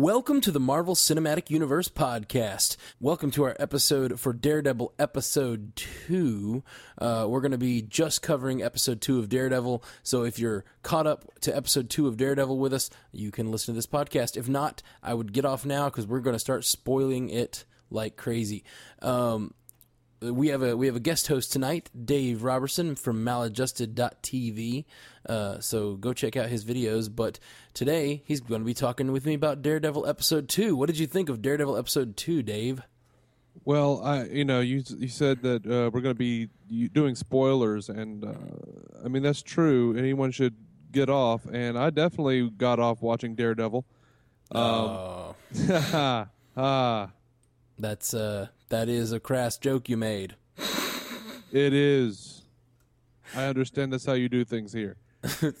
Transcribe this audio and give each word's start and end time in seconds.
Welcome 0.00 0.40
to 0.40 0.50
the 0.50 0.58
Marvel 0.58 0.94
Cinematic 0.94 1.50
Universe 1.50 1.90
podcast. 1.90 2.78
Welcome 3.00 3.30
to 3.32 3.42
our 3.42 3.54
episode 3.60 4.18
for 4.18 4.32
Daredevil 4.32 4.94
episode 4.98 5.76
2. 5.76 6.62
Uh, 6.96 7.26
we're 7.28 7.42
going 7.42 7.52
to 7.52 7.58
be 7.58 7.82
just 7.82 8.22
covering 8.22 8.62
episode 8.62 9.02
2 9.02 9.18
of 9.18 9.28
Daredevil. 9.28 9.84
So 10.02 10.24
if 10.24 10.38
you're 10.38 10.64
caught 10.82 11.06
up 11.06 11.26
to 11.42 11.54
episode 11.54 11.90
2 11.90 12.08
of 12.08 12.16
Daredevil 12.16 12.58
with 12.58 12.72
us, 12.72 12.88
you 13.12 13.30
can 13.30 13.50
listen 13.52 13.74
to 13.74 13.76
this 13.76 13.86
podcast. 13.86 14.38
If 14.38 14.48
not, 14.48 14.82
I 15.02 15.12
would 15.12 15.34
get 15.34 15.44
off 15.44 15.66
now 15.66 15.90
because 15.90 16.06
we're 16.06 16.20
going 16.20 16.34
to 16.34 16.40
start 16.40 16.64
spoiling 16.64 17.28
it 17.28 17.66
like 17.90 18.16
crazy. 18.16 18.64
Um, 19.02 19.52
we 20.20 20.48
have 20.48 20.62
a 20.62 20.76
we 20.76 20.86
have 20.86 20.96
a 20.96 21.00
guest 21.00 21.28
host 21.28 21.52
tonight, 21.52 21.90
Dave 22.04 22.42
Robertson 22.42 22.94
from 22.94 23.24
maladjusted.tv. 23.24 24.84
Uh, 25.26 25.60
so 25.60 25.94
go 25.96 26.12
check 26.12 26.36
out 26.36 26.48
his 26.48 26.64
videos. 26.64 27.14
But 27.14 27.38
today 27.74 28.22
he's 28.26 28.40
going 28.40 28.60
to 28.60 28.66
be 28.66 28.74
talking 28.74 29.12
with 29.12 29.24
me 29.24 29.34
about 29.34 29.62
Daredevil 29.62 30.06
episode 30.06 30.48
two. 30.48 30.76
What 30.76 30.86
did 30.86 30.98
you 30.98 31.06
think 31.06 31.28
of 31.28 31.40
Daredevil 31.40 31.76
episode 31.76 32.16
two, 32.16 32.42
Dave? 32.42 32.82
Well, 33.64 34.02
I 34.02 34.24
you 34.24 34.44
know 34.44 34.60
you 34.60 34.82
you 34.98 35.08
said 35.08 35.42
that 35.42 35.66
uh, 35.66 35.90
we're 35.92 36.00
going 36.00 36.14
to 36.14 36.18
be 36.18 36.48
doing 36.88 37.14
spoilers, 37.14 37.88
and 37.88 38.24
uh, 38.24 38.34
I 39.04 39.08
mean 39.08 39.22
that's 39.22 39.42
true. 39.42 39.96
Anyone 39.96 40.30
should 40.30 40.54
get 40.92 41.08
off, 41.08 41.46
and 41.50 41.78
I 41.78 41.90
definitely 41.90 42.50
got 42.50 42.78
off 42.78 43.02
watching 43.02 43.34
Daredevil. 43.34 43.84
Um, 44.52 44.62
oh. 44.62 45.36
ah, 46.56 47.10
that's 47.78 48.14
uh 48.14 48.48
that 48.70 48.88
is 48.88 49.12
a 49.12 49.20
crass 49.20 49.58
joke 49.58 49.88
you 49.88 49.96
made. 49.96 50.36
It 51.52 51.72
is. 51.74 52.42
I 53.36 53.44
understand 53.44 53.92
that's 53.92 54.06
how 54.06 54.14
you 54.14 54.28
do 54.28 54.44
things 54.44 54.72
here. 54.72 54.96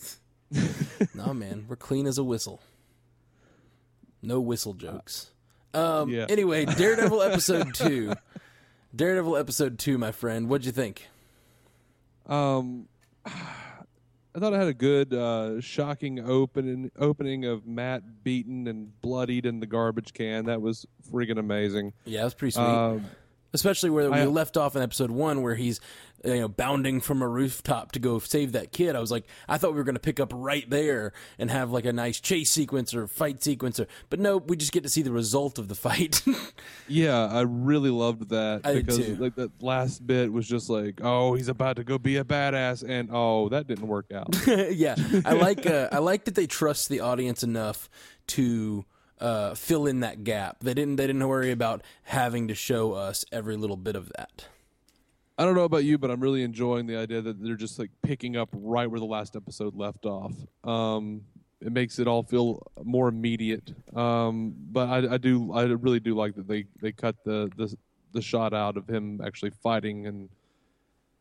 no, 1.14 1.34
man, 1.34 1.66
we're 1.68 1.76
clean 1.76 2.06
as 2.06 2.18
a 2.18 2.24
whistle. 2.24 2.60
No 4.22 4.40
whistle 4.40 4.74
jokes. 4.74 5.30
Um, 5.74 6.10
yeah. 6.10 6.26
Anyway, 6.28 6.64
Daredevil 6.76 7.22
episode 7.22 7.74
two. 7.74 8.14
Daredevil 8.94 9.36
episode 9.36 9.78
two, 9.78 9.98
my 9.98 10.12
friend. 10.12 10.48
What'd 10.48 10.66
you 10.66 10.72
think? 10.72 11.08
Um, 12.26 12.88
I 14.34 14.38
thought 14.38 14.52
it 14.52 14.56
had 14.58 14.68
a 14.68 14.74
good, 14.74 15.12
uh, 15.12 15.60
shocking 15.60 16.20
opening 16.20 16.90
opening 16.98 17.44
of 17.44 17.66
Matt 17.66 18.22
beaten 18.22 18.66
and 18.68 19.00
bloodied 19.00 19.44
in 19.46 19.60
the 19.60 19.66
garbage 19.66 20.12
can. 20.12 20.46
That 20.46 20.62
was 20.62 20.86
freaking 21.12 21.38
amazing. 21.38 21.92
Yeah, 22.04 22.20
it 22.22 22.24
was 22.24 22.34
pretty 22.34 22.52
sweet. 22.52 22.62
Um, 22.62 23.06
Especially 23.52 23.90
where 23.90 24.12
I, 24.12 24.20
we 24.20 24.26
left 24.30 24.56
off 24.56 24.76
in 24.76 24.82
episode 24.82 25.10
one, 25.10 25.42
where 25.42 25.56
he's 25.56 25.80
you 26.24 26.40
know 26.40 26.48
bounding 26.48 27.00
from 27.00 27.22
a 27.22 27.28
rooftop 27.28 27.92
to 27.92 27.98
go 27.98 28.18
save 28.18 28.52
that 28.52 28.72
kid. 28.72 28.96
I 28.96 29.00
was 29.00 29.10
like, 29.10 29.24
I 29.48 29.58
thought 29.58 29.72
we 29.72 29.78
were 29.78 29.84
going 29.84 29.94
to 29.94 30.00
pick 30.00 30.20
up 30.20 30.32
right 30.34 30.68
there 30.68 31.12
and 31.38 31.50
have 31.50 31.70
like 31.70 31.84
a 31.84 31.92
nice 31.92 32.20
chase 32.20 32.50
sequence 32.50 32.94
or 32.94 33.06
fight 33.06 33.42
sequence, 33.42 33.80
or 33.80 33.86
but 34.08 34.20
no, 34.20 34.36
we 34.36 34.56
just 34.56 34.72
get 34.72 34.82
to 34.82 34.88
see 34.88 35.02
the 35.02 35.12
result 35.12 35.58
of 35.58 35.68
the 35.68 35.74
fight. 35.74 36.22
yeah, 36.88 37.26
I 37.26 37.42
really 37.42 37.90
loved 37.90 38.30
that 38.30 38.62
I 38.64 38.74
because 38.74 39.18
like 39.18 39.34
that 39.36 39.62
last 39.62 40.06
bit 40.06 40.32
was 40.32 40.46
just 40.46 40.68
like, 40.68 41.00
oh, 41.02 41.34
he's 41.34 41.48
about 41.48 41.76
to 41.76 41.84
go 41.84 41.98
be 41.98 42.16
a 42.16 42.24
badass, 42.24 42.86
and 42.86 43.08
oh, 43.12 43.48
that 43.48 43.66
didn't 43.66 43.88
work 43.88 44.12
out. 44.12 44.36
yeah, 44.46 44.96
I 45.24 45.32
like 45.32 45.66
uh, 45.66 45.88
I 45.92 45.98
like 45.98 46.24
that 46.24 46.34
they 46.34 46.46
trust 46.46 46.88
the 46.88 47.00
audience 47.00 47.42
enough 47.42 47.88
to 48.28 48.84
uh, 49.20 49.54
fill 49.54 49.86
in 49.86 50.00
that 50.00 50.24
gap. 50.24 50.58
They 50.60 50.74
didn't 50.74 50.96
they 50.96 51.06
didn't 51.06 51.26
worry 51.26 51.50
about 51.50 51.82
having 52.04 52.48
to 52.48 52.54
show 52.54 52.92
us 52.92 53.24
every 53.32 53.56
little 53.56 53.76
bit 53.76 53.96
of 53.96 54.12
that. 54.16 54.46
I 55.40 55.44
don't 55.44 55.54
know 55.54 55.64
about 55.64 55.84
you, 55.84 55.96
but 55.96 56.10
I'm 56.10 56.20
really 56.20 56.42
enjoying 56.42 56.86
the 56.86 56.96
idea 56.96 57.22
that 57.22 57.42
they're 57.42 57.56
just 57.56 57.78
like 57.78 57.90
picking 58.02 58.36
up 58.36 58.50
right 58.52 58.90
where 58.90 59.00
the 59.00 59.06
last 59.06 59.36
episode 59.36 59.74
left 59.74 60.04
off. 60.04 60.34
Um, 60.64 61.22
it 61.62 61.72
makes 61.72 61.98
it 61.98 62.06
all 62.06 62.22
feel 62.22 62.62
more 62.84 63.08
immediate. 63.08 63.72
Um, 63.96 64.54
but 64.70 64.88
I, 64.90 65.14
I, 65.14 65.16
do, 65.16 65.50
I 65.54 65.62
really 65.62 65.98
do 65.98 66.14
like 66.14 66.34
that 66.34 66.46
they, 66.46 66.66
they 66.82 66.92
cut 66.92 67.16
the, 67.24 67.50
the 67.56 67.74
the 68.12 68.20
shot 68.20 68.52
out 68.52 68.76
of 68.76 68.88
him 68.88 69.20
actually 69.24 69.50
fighting 69.50 70.06
and 70.06 70.28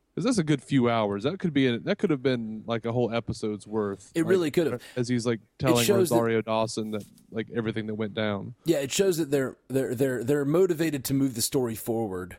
because 0.10 0.26
that's 0.26 0.38
a 0.40 0.44
good 0.44 0.62
few 0.62 0.90
hours. 0.90 1.24
That 1.24 1.40
could 1.40 1.54
be 1.54 1.68
a, 1.68 1.80
that 1.80 1.98
could 1.98 2.10
have 2.10 2.22
been 2.22 2.64
like 2.66 2.86
a 2.86 2.92
whole 2.92 3.14
episode's 3.14 3.66
worth. 3.66 4.12
It 4.16 4.24
like, 4.24 4.30
really 4.30 4.52
could 4.52 4.68
have, 4.68 4.82
as 4.98 5.08
he's 5.08 5.26
like 5.26 5.40
telling 5.60 5.88
Rosario 5.88 6.40
that, 6.40 6.46
Dawson 6.46 6.92
that 6.92 7.06
like 7.32 7.48
everything 7.56 7.88
that 7.88 7.96
went 7.96 8.16
down. 8.16 8.54
Yeah, 8.66 8.80
it 8.80 8.92
shows 8.92 9.18
that 9.18 9.32
they're 9.32 9.56
they're 9.70 9.96
they're 9.96 10.24
they're 10.26 10.46
motivated 10.46 11.06
to 11.06 11.14
move 11.14 11.36
the 11.36 11.42
story 11.42 11.76
forward. 11.76 12.38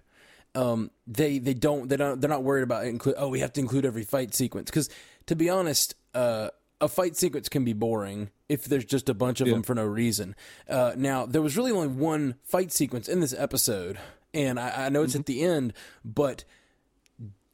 Um, 0.54 0.90
they 1.06 1.38
they 1.38 1.54
don't 1.54 1.88
they 1.88 1.96
don't 1.96 2.20
they're 2.20 2.30
not 2.30 2.42
worried 2.42 2.62
about 2.62 2.86
include. 2.86 3.14
Oh, 3.18 3.28
we 3.28 3.40
have 3.40 3.52
to 3.54 3.60
include 3.60 3.84
every 3.84 4.02
fight 4.02 4.34
sequence 4.34 4.70
because 4.70 4.88
to 5.26 5.36
be 5.36 5.48
honest, 5.48 5.94
uh, 6.14 6.48
a 6.80 6.88
fight 6.88 7.16
sequence 7.16 7.48
can 7.48 7.64
be 7.64 7.72
boring 7.72 8.30
if 8.48 8.64
there's 8.64 8.84
just 8.84 9.08
a 9.08 9.14
bunch 9.14 9.40
of 9.40 9.46
yeah. 9.46 9.54
them 9.54 9.62
for 9.62 9.74
no 9.74 9.84
reason. 9.84 10.34
Uh, 10.68 10.92
now 10.96 11.26
there 11.26 11.42
was 11.42 11.56
really 11.56 11.70
only 11.70 11.88
one 11.88 12.34
fight 12.42 12.72
sequence 12.72 13.08
in 13.08 13.20
this 13.20 13.34
episode, 13.36 13.98
and 14.34 14.58
I, 14.58 14.86
I 14.86 14.88
know 14.88 15.02
it's 15.02 15.12
mm-hmm. 15.12 15.20
at 15.20 15.26
the 15.26 15.42
end, 15.42 15.72
but 16.04 16.44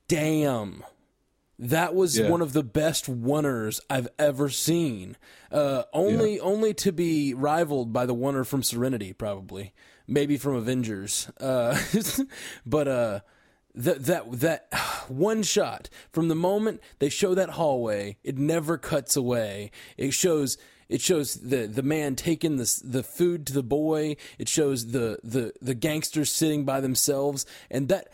damn. 0.09 0.83
That 1.59 1.95
was 1.95 2.19
yeah. 2.19 2.29
one 2.29 2.43
of 2.43 2.53
the 2.53 2.63
best 2.63 3.07
oneers 3.07 3.81
I've 3.89 4.09
ever 4.19 4.51
seen. 4.51 5.17
Uh, 5.51 5.85
only, 5.93 6.37
yeah. 6.37 6.43
only 6.43 6.75
to 6.75 6.93
be 6.93 7.33
rivaled 7.33 7.93
by 7.93 8.05
the 8.05 8.15
oneer 8.15 8.47
from 8.47 8.63
Serenity, 8.63 9.13
probably, 9.15 9.73
maybe 10.07 10.37
from 10.37 10.55
Avengers. 10.55 11.31
Uh, 11.41 11.79
but 12.67 12.89
uh, 12.89 13.21
that 13.75 14.05
that 14.05 14.33
that 14.41 14.69
one 15.09 15.43
shot 15.43 15.89
from 16.13 16.29
the 16.29 16.35
moment 16.35 16.81
they 16.99 17.09
show 17.09 17.35
that 17.35 17.51
hallway, 17.51 18.17
it 18.23 18.37
never 18.37 18.77
cuts 18.77 19.17
away. 19.17 19.71
It 19.97 20.13
shows 20.13 20.59
it 20.89 21.01
shows 21.01 21.35
the 21.35 21.67
the 21.67 21.83
man 21.83 22.17
taking 22.17 22.57
the 22.57 22.83
the 22.85 23.03
food 23.03 23.47
to 23.47 23.53
the 23.53 23.63
boy. 23.63 24.17
It 24.39 24.49
shows 24.49 24.93
the 24.93 25.19
the 25.23 25.53
the 25.61 25.75
gangsters 25.75 26.33
sitting 26.33 26.65
by 26.65 26.81
themselves, 26.81 27.47
and 27.71 27.89
that 27.89 28.09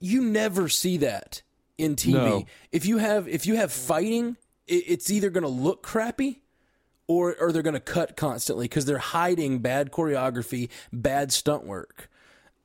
you 0.00 0.22
never 0.22 0.68
see 0.68 0.96
that 0.98 1.42
in 1.78 1.96
TV. 1.96 2.12
No. 2.12 2.44
If 2.72 2.86
you 2.86 2.98
have 2.98 3.28
if 3.28 3.46
you 3.46 3.56
have 3.56 3.72
fighting, 3.72 4.36
it, 4.66 4.84
it's 4.86 5.10
either 5.10 5.30
going 5.30 5.42
to 5.42 5.48
look 5.48 5.82
crappy 5.82 6.42
or 7.06 7.34
or 7.38 7.52
they're 7.52 7.62
going 7.62 7.74
to 7.74 7.80
cut 7.80 8.16
constantly 8.16 8.66
because 8.66 8.84
they're 8.84 8.98
hiding 8.98 9.60
bad 9.60 9.90
choreography, 9.90 10.68
bad 10.92 11.32
stunt 11.32 11.64
work. 11.66 12.10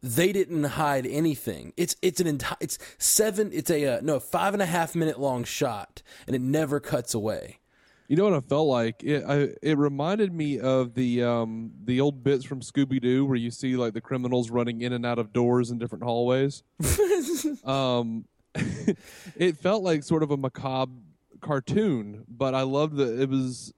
They 0.01 0.31
didn't 0.31 0.63
hide 0.63 1.05
anything. 1.05 1.73
It's 1.75 1.95
it's 2.01 2.21
an 2.21 2.27
entire 2.27 2.57
it's 2.61 2.77
seven. 2.97 3.51
It's 3.51 3.69
a 3.69 3.97
uh, 3.97 3.99
no 4.01 4.19
five 4.19 4.53
and 4.53 4.61
a 4.61 4.65
half 4.65 4.95
minute 4.95 5.19
long 5.19 5.43
shot, 5.43 6.01
and 6.25 6.35
it 6.35 6.41
never 6.41 6.79
cuts 6.79 7.13
away. 7.13 7.59
You 8.07 8.15
know 8.15 8.23
what 8.23 8.33
I 8.33 8.39
felt 8.39 8.67
like? 8.67 9.03
It 9.03 9.23
I, 9.27 9.49
it 9.61 9.77
reminded 9.77 10.33
me 10.33 10.59
of 10.59 10.95
the 10.95 11.23
um 11.23 11.71
the 11.83 12.01
old 12.01 12.23
bits 12.23 12.43
from 12.43 12.61
Scooby 12.61 12.99
Doo 13.01 13.25
where 13.25 13.35
you 13.35 13.51
see 13.51 13.75
like 13.75 13.93
the 13.93 14.01
criminals 14.01 14.49
running 14.49 14.81
in 14.81 14.93
and 14.93 15.05
out 15.05 15.19
of 15.19 15.31
doors 15.33 15.69
in 15.69 15.77
different 15.77 16.03
hallways. 16.05 16.63
um, 17.65 18.25
it 19.35 19.57
felt 19.57 19.83
like 19.83 20.03
sort 20.03 20.23
of 20.23 20.31
a 20.31 20.37
macabre 20.37 20.91
cartoon, 21.41 22.25
but 22.27 22.53
I 22.55 22.63
love 22.63 22.95
that 22.97 23.19
it 23.19 23.29
was. 23.29 23.73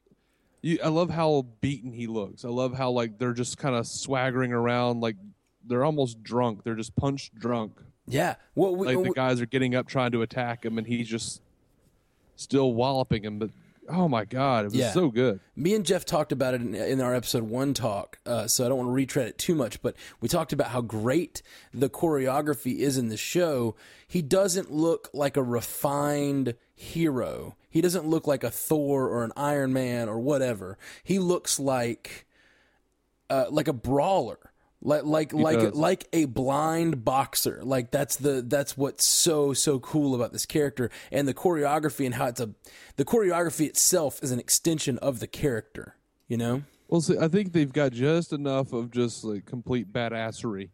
You, 0.61 0.79
I 0.83 0.89
love 0.89 1.09
how 1.09 1.47
beaten 1.59 1.91
he 1.91 2.07
looks. 2.07 2.45
I 2.45 2.49
love 2.49 2.75
how 2.75 2.91
like 2.91 3.17
they're 3.17 3.33
just 3.33 3.57
kind 3.57 3.75
of 3.75 3.87
swaggering 3.87 4.53
around, 4.53 5.01
like 5.01 5.15
they're 5.65 5.83
almost 5.83 6.21
drunk. 6.23 6.63
They're 6.63 6.75
just 6.75 6.95
punch 6.95 7.31
drunk. 7.33 7.73
Yeah, 8.07 8.35
well, 8.55 8.75
we, 8.75 8.93
like 8.93 9.03
the 9.03 9.13
guys 9.13 9.41
are 9.41 9.45
getting 9.45 9.75
up 9.75 9.87
trying 9.87 10.11
to 10.11 10.21
attack 10.21 10.65
him, 10.65 10.77
and 10.77 10.85
he's 10.85 11.07
just 11.07 11.41
still 12.35 12.73
walloping 12.73 13.23
him. 13.23 13.39
But 13.39 13.51
Oh 13.91 14.07
my 14.07 14.25
god, 14.25 14.65
it 14.65 14.67
was 14.69 14.75
yeah. 14.75 14.91
so 14.91 15.09
good. 15.09 15.39
Me 15.55 15.75
and 15.75 15.85
Jeff 15.85 16.05
talked 16.05 16.31
about 16.31 16.53
it 16.53 16.61
in, 16.61 16.73
in 16.73 17.01
our 17.01 17.13
episode 17.13 17.43
one 17.43 17.73
talk, 17.73 18.19
uh, 18.25 18.47
so 18.47 18.65
I 18.65 18.69
don't 18.69 18.77
want 18.77 18.87
to 18.87 18.93
retread 18.93 19.27
it 19.27 19.37
too 19.37 19.55
much. 19.55 19.81
But 19.81 19.95
we 20.19 20.27
talked 20.27 20.53
about 20.53 20.69
how 20.69 20.81
great 20.81 21.41
the 21.73 21.89
choreography 21.89 22.79
is 22.79 22.97
in 22.97 23.09
the 23.09 23.17
show. 23.17 23.75
He 24.07 24.21
doesn't 24.21 24.71
look 24.71 25.09
like 25.13 25.37
a 25.37 25.43
refined 25.43 26.55
hero. 26.73 27.55
He 27.69 27.81
doesn't 27.81 28.07
look 28.07 28.27
like 28.27 28.43
a 28.43 28.51
Thor 28.51 29.07
or 29.07 29.23
an 29.23 29.31
Iron 29.35 29.73
Man 29.73 30.09
or 30.09 30.19
whatever. 30.19 30.77
He 31.03 31.19
looks 31.19 31.59
like 31.59 32.25
uh, 33.29 33.45
like 33.49 33.67
a 33.67 33.73
brawler 33.73 34.50
like 34.81 35.03
like 35.03 35.33
like 35.33 35.59
does. 35.59 35.73
like 35.73 36.07
a 36.11 36.25
blind 36.25 37.05
boxer 37.05 37.61
like 37.63 37.91
that's 37.91 38.15
the 38.15 38.41
that's 38.41 38.75
what's 38.75 39.05
so 39.05 39.53
so 39.53 39.79
cool 39.79 40.15
about 40.15 40.31
this 40.31 40.45
character 40.45 40.89
and 41.11 41.27
the 41.27 41.33
choreography 41.33 42.05
and 42.05 42.15
how 42.15 42.25
it's 42.25 42.39
a 42.39 42.49
the 42.95 43.05
choreography 43.05 43.67
itself 43.67 44.21
is 44.23 44.31
an 44.31 44.39
extension 44.39 44.97
of 44.99 45.19
the 45.19 45.27
character 45.27 45.95
you 46.27 46.37
know 46.37 46.63
well 46.87 47.01
see, 47.01 47.17
i 47.19 47.27
think 47.27 47.53
they've 47.53 47.73
got 47.73 47.91
just 47.91 48.33
enough 48.33 48.73
of 48.73 48.91
just 48.91 49.23
like 49.23 49.45
complete 49.45 49.91
badassery 49.91 50.69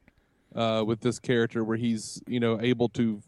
uh, 0.55 0.83
with 0.85 1.01
this 1.01 1.19
character 1.19 1.63
where 1.63 1.77
he's 1.77 2.21
you 2.27 2.39
know 2.39 2.59
able 2.61 2.89
to 2.89 3.21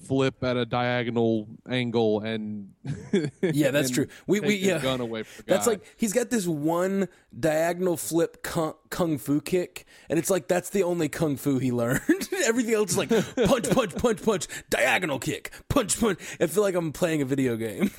flip 0.00 0.42
at 0.42 0.56
a 0.56 0.64
diagonal 0.64 1.46
angle 1.68 2.20
and 2.20 2.72
yeah 3.42 3.70
that's 3.70 3.88
and 3.88 3.94
true. 3.94 4.06
We, 4.26 4.40
we 4.40 4.56
yeah. 4.56 4.78
gun 4.78 5.00
away 5.00 5.24
that's 5.46 5.66
like 5.66 5.84
he's 5.96 6.12
got 6.12 6.30
this 6.30 6.46
one 6.46 7.08
diagonal 7.38 7.96
flip 7.96 8.42
kung, 8.42 8.74
kung, 8.88 9.18
fu 9.18 9.40
kick 9.40 9.86
and 10.08 10.18
it's 10.18 10.30
like 10.30 10.48
that's 10.48 10.70
the 10.70 10.82
only 10.82 11.08
kung 11.08 11.36
fu 11.36 11.58
he 11.58 11.70
learned. 11.80 12.00
Everything 12.44 12.74
else 12.74 12.92
is 12.92 12.98
like 12.98 13.10
punch 13.10 13.70
punch 13.70 13.94
punch 13.96 14.22
punch 14.22 14.48
diagonal 14.70 15.18
kick 15.18 15.52
punch 15.68 16.00
punch. 16.00 16.18
I 16.40 16.46
feel 16.46 16.62
like 16.62 16.74
i'm 16.74 16.92
playing 16.92 17.22
a 17.22 17.26
video 17.26 17.56
game. 17.56 17.90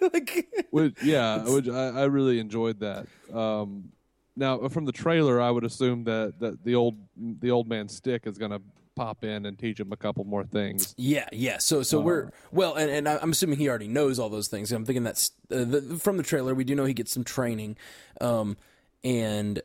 Like 0.00 0.48
which, 0.70 1.02
yeah 1.02 1.44
which 1.44 1.68
I, 1.68 1.88
I, 1.88 2.04
really 2.04 2.38
enjoyed 2.38 2.80
that. 2.80 3.06
Um 3.34 3.92
Now, 4.36 4.68
from 4.68 4.84
the 4.84 4.92
trailer, 4.92 5.40
I 5.40 5.50
would 5.50 5.64
assume 5.64 6.04
that, 6.04 6.38
that 6.38 6.64
the 6.64 6.74
old 6.74 6.96
the 7.16 7.50
old 7.50 7.68
man 7.68 7.88
Stick 7.88 8.26
is 8.26 8.38
going 8.38 8.52
to 8.52 8.62
pop 9.00 9.24
in 9.24 9.46
and 9.46 9.58
teach 9.58 9.80
him 9.80 9.92
a 9.92 9.96
couple 9.96 10.24
more 10.24 10.44
things. 10.44 10.94
Yeah, 10.98 11.26
yeah. 11.32 11.56
So, 11.56 11.82
so 11.82 12.00
we're 12.00 12.30
well, 12.52 12.74
and, 12.74 12.90
and 12.90 13.08
I'm 13.08 13.30
assuming 13.30 13.58
he 13.58 13.66
already 13.66 13.88
knows 13.88 14.18
all 14.18 14.28
those 14.28 14.48
things. 14.48 14.70
I'm 14.72 14.84
thinking 14.84 15.04
that's 15.04 15.32
uh, 15.50 15.64
the, 15.64 15.98
from 15.98 16.18
the 16.18 16.22
trailer. 16.22 16.54
We 16.54 16.64
do 16.64 16.74
know 16.74 16.84
he 16.84 16.92
gets 16.92 17.10
some 17.10 17.24
training, 17.24 17.78
um, 18.20 18.58
and 19.02 19.62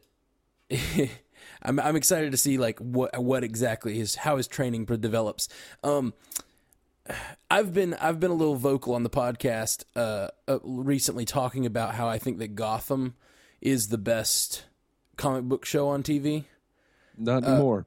I'm 1.62 1.82
I'm 1.82 1.98
excited 1.98 2.32
to 2.32 2.38
see 2.38 2.58
like 2.58 2.80
what 2.80 3.22
what 3.22 3.44
exactly 3.44 3.98
his 3.98 4.16
how 4.16 4.38
his 4.38 4.48
training 4.48 4.86
develops. 4.86 5.50
Um, 5.84 6.14
I've 7.52 7.74
been 7.74 7.94
I've 7.96 8.22
been 8.22 8.32
a 8.32 8.36
little 8.36 8.56
vocal 8.56 8.96
on 8.96 9.04
the 9.04 9.10
podcast 9.10 9.84
uh, 9.98 10.30
uh, 10.48 10.60
recently 10.64 11.26
talking 11.26 11.66
about 11.66 11.96
how 11.96 12.08
I 12.08 12.20
think 12.20 12.38
that 12.38 12.56
Gotham 12.56 13.16
is 13.60 13.90
the 13.90 13.98
best 13.98 14.64
comic 15.18 15.44
book 15.44 15.66
show 15.66 15.90
on 15.90 16.04
TV. 16.04 16.46
Not 17.18 17.44
anymore. 17.44 17.86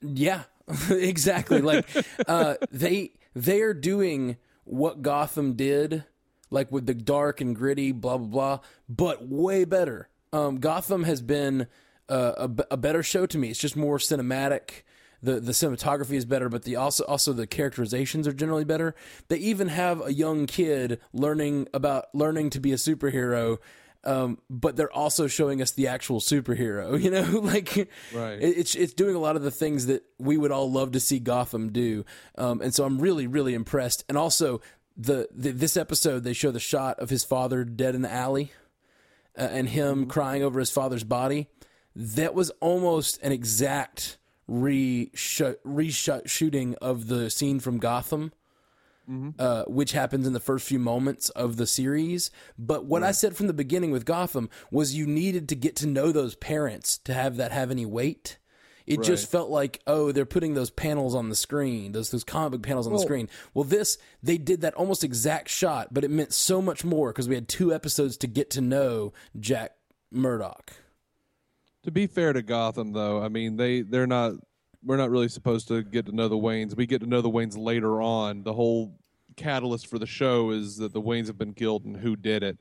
Yeah, 0.00 0.44
exactly. 0.90 1.60
Like 1.60 1.86
uh, 2.28 2.54
they 2.70 3.12
they 3.34 3.60
are 3.62 3.74
doing 3.74 4.36
what 4.64 5.02
Gotham 5.02 5.54
did, 5.54 6.04
like 6.50 6.70
with 6.72 6.86
the 6.86 6.94
dark 6.94 7.40
and 7.40 7.54
gritty, 7.54 7.92
blah 7.92 8.18
blah 8.18 8.26
blah, 8.28 8.58
but 8.88 9.26
way 9.28 9.64
better. 9.64 10.08
Um, 10.32 10.58
Gotham 10.58 11.04
has 11.04 11.22
been 11.22 11.66
uh, 12.08 12.48
a, 12.48 12.64
a 12.72 12.76
better 12.76 13.02
show 13.02 13.26
to 13.26 13.38
me. 13.38 13.50
It's 13.50 13.60
just 13.60 13.76
more 13.76 13.98
cinematic. 13.98 14.82
The 15.22 15.40
the 15.40 15.52
cinematography 15.52 16.12
is 16.12 16.24
better, 16.24 16.48
but 16.48 16.62
the 16.64 16.76
also 16.76 17.04
also 17.04 17.32
the 17.32 17.46
characterizations 17.46 18.28
are 18.28 18.32
generally 18.32 18.64
better. 18.64 18.94
They 19.28 19.38
even 19.38 19.68
have 19.68 20.04
a 20.04 20.12
young 20.12 20.46
kid 20.46 21.00
learning 21.12 21.68
about 21.72 22.14
learning 22.14 22.50
to 22.50 22.60
be 22.60 22.72
a 22.72 22.76
superhero. 22.76 23.58
Um, 24.06 24.38
but 24.48 24.76
they're 24.76 24.92
also 24.92 25.26
showing 25.26 25.60
us 25.60 25.72
the 25.72 25.88
actual 25.88 26.20
superhero, 26.20 26.98
you 27.02 27.10
know, 27.10 27.22
like 27.42 27.76
Right. 28.14 28.40
it- 28.40 28.56
it's 28.58 28.74
it's 28.74 28.94
doing 28.94 29.16
a 29.16 29.18
lot 29.18 29.34
of 29.36 29.42
the 29.42 29.50
things 29.50 29.86
that 29.86 30.04
we 30.18 30.36
would 30.36 30.52
all 30.52 30.70
love 30.70 30.92
to 30.92 31.00
see 31.00 31.18
Gotham 31.18 31.72
do, 31.72 32.04
um, 32.38 32.60
and 32.62 32.72
so 32.72 32.84
I'm 32.84 32.98
really 33.00 33.26
really 33.26 33.52
impressed. 33.54 34.04
And 34.08 34.16
also 34.16 34.60
the, 34.96 35.28
the 35.34 35.50
this 35.50 35.76
episode 35.76 36.22
they 36.24 36.32
show 36.32 36.50
the 36.52 36.60
shot 36.60 36.98
of 37.00 37.10
his 37.10 37.24
father 37.24 37.64
dead 37.64 37.94
in 37.96 38.02
the 38.02 38.12
alley, 38.12 38.52
uh, 39.36 39.42
and 39.50 39.68
him 39.68 40.06
crying 40.06 40.42
over 40.42 40.60
his 40.60 40.70
father's 40.70 41.04
body. 41.04 41.48
That 41.96 42.32
was 42.34 42.50
almost 42.60 43.18
an 43.22 43.32
exact 43.32 44.18
re 44.46 45.10
shooting 45.14 46.74
of 46.80 47.06
the 47.08 47.30
scene 47.30 47.58
from 47.60 47.78
Gotham. 47.78 48.32
Uh, 49.38 49.64
which 49.68 49.92
happens 49.92 50.26
in 50.26 50.32
the 50.32 50.40
first 50.40 50.66
few 50.66 50.80
moments 50.80 51.28
of 51.30 51.56
the 51.56 51.66
series. 51.66 52.32
But 52.58 52.86
what 52.86 53.04
I 53.04 53.12
said 53.12 53.36
from 53.36 53.46
the 53.46 53.52
beginning 53.52 53.92
with 53.92 54.04
Gotham 54.04 54.50
was 54.72 54.96
you 54.96 55.06
needed 55.06 55.48
to 55.50 55.54
get 55.54 55.76
to 55.76 55.86
know 55.86 56.10
those 56.10 56.34
parents 56.34 56.98
to 56.98 57.14
have 57.14 57.36
that 57.36 57.52
have 57.52 57.70
any 57.70 57.86
weight. 57.86 58.38
It 58.86 59.02
just 59.02 59.30
felt 59.30 59.50
like, 59.50 59.80
oh, 59.86 60.12
they're 60.12 60.24
putting 60.24 60.54
those 60.54 60.70
panels 60.70 61.14
on 61.14 61.28
the 61.28 61.34
screen, 61.34 61.92
those 61.92 62.10
those 62.10 62.24
comic 62.24 62.52
book 62.52 62.62
panels 62.62 62.86
on 62.86 62.92
the 62.92 62.98
screen. 63.00 63.28
Well, 63.52 63.64
this 63.64 63.98
they 64.22 64.38
did 64.38 64.60
that 64.60 64.74
almost 64.74 65.02
exact 65.02 65.48
shot, 65.48 65.92
but 65.92 66.04
it 66.04 66.10
meant 66.10 66.32
so 66.32 66.62
much 66.62 66.84
more 66.84 67.10
because 67.10 67.28
we 67.28 67.34
had 67.34 67.48
two 67.48 67.74
episodes 67.74 68.16
to 68.18 68.26
get 68.26 68.50
to 68.50 68.60
know 68.60 69.12
Jack 69.38 69.72
Murdock. 70.12 70.72
To 71.82 71.90
be 71.90 72.06
fair 72.06 72.32
to 72.32 72.42
Gotham, 72.42 72.92
though, 72.92 73.22
I 73.22 73.28
mean 73.28 73.56
they 73.56 73.82
they're 73.82 74.06
not. 74.06 74.34
We're 74.86 74.96
not 74.96 75.10
really 75.10 75.28
supposed 75.28 75.68
to 75.68 75.82
get 75.82 76.06
to 76.06 76.12
know 76.12 76.28
the 76.28 76.36
Waynes. 76.36 76.76
We 76.76 76.86
get 76.86 77.00
to 77.00 77.06
know 77.06 77.20
the 77.20 77.30
Waynes 77.30 77.58
later 77.58 78.00
on. 78.00 78.44
The 78.44 78.52
whole 78.52 78.94
catalyst 79.36 79.88
for 79.88 79.98
the 79.98 80.06
show 80.06 80.50
is 80.50 80.76
that 80.78 80.92
the 80.92 81.02
Waynes 81.02 81.26
have 81.26 81.36
been 81.36 81.52
killed 81.52 81.84
and 81.84 81.96
who 81.96 82.16
did 82.16 82.42
it. 82.42 82.60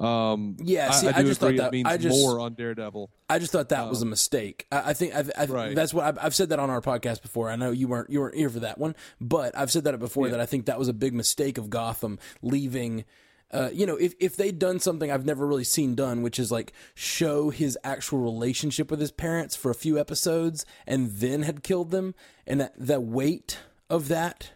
Um, 0.00 0.56
Yeah, 0.62 0.90
see, 0.92 1.08
I, 1.08 1.18
I 1.18 1.22
do 1.22 1.28
just 1.28 1.40
thought 1.40 1.56
that- 1.56 1.72
means 1.72 1.86
I 1.88 1.96
just- 1.96 2.16
more 2.16 2.38
on 2.40 2.54
Daredevil. 2.54 3.10
I 3.28 3.38
just 3.38 3.52
thought 3.52 3.70
that 3.70 3.88
was 3.88 4.02
a 4.02 4.06
mistake. 4.06 4.66
I, 4.70 4.90
I 4.90 4.92
think 4.94 5.14
I, 5.14 5.24
I. 5.36 5.44
Right. 5.46 5.74
that's 5.74 5.92
what 5.94 6.04
I've, 6.04 6.18
I've 6.20 6.34
said 6.34 6.50
that 6.50 6.58
on 6.58 6.70
our 6.70 6.80
podcast 6.80 7.22
before. 7.22 7.50
I 7.50 7.56
know 7.56 7.70
you 7.70 7.88
weren't 7.88 8.10
you 8.10 8.20
weren't 8.20 8.34
here 8.36 8.50
for 8.50 8.60
that 8.60 8.78
one, 8.78 8.94
but 9.20 9.56
I've 9.56 9.70
said 9.70 9.84
that 9.84 9.98
before 9.98 10.28
that 10.28 10.40
I 10.40 10.46
think 10.46 10.66
that 10.66 10.78
was 10.78 10.88
a 10.88 10.92
big 10.92 11.12
mistake 11.14 11.58
of 11.58 11.70
Gotham 11.70 12.18
leaving. 12.42 13.04
Uh, 13.52 13.70
you 13.72 13.84
know, 13.84 13.96
if 13.96 14.14
if 14.20 14.36
they'd 14.36 14.58
done 14.58 14.78
something 14.78 15.10
I've 15.10 15.26
never 15.26 15.46
really 15.46 15.64
seen 15.64 15.94
done, 15.94 16.22
which 16.22 16.38
is 16.38 16.52
like 16.52 16.72
show 16.94 17.50
his 17.50 17.76
actual 17.82 18.18
relationship 18.20 18.90
with 18.90 19.00
his 19.00 19.10
parents 19.10 19.56
for 19.56 19.70
a 19.70 19.74
few 19.74 19.98
episodes 19.98 20.64
and 20.86 21.10
then 21.10 21.42
had 21.42 21.62
killed 21.62 21.90
them, 21.90 22.14
and 22.46 22.60
that 22.60 22.74
that 22.76 23.02
weight 23.02 23.58
of 23.88 24.08
that 24.08 24.52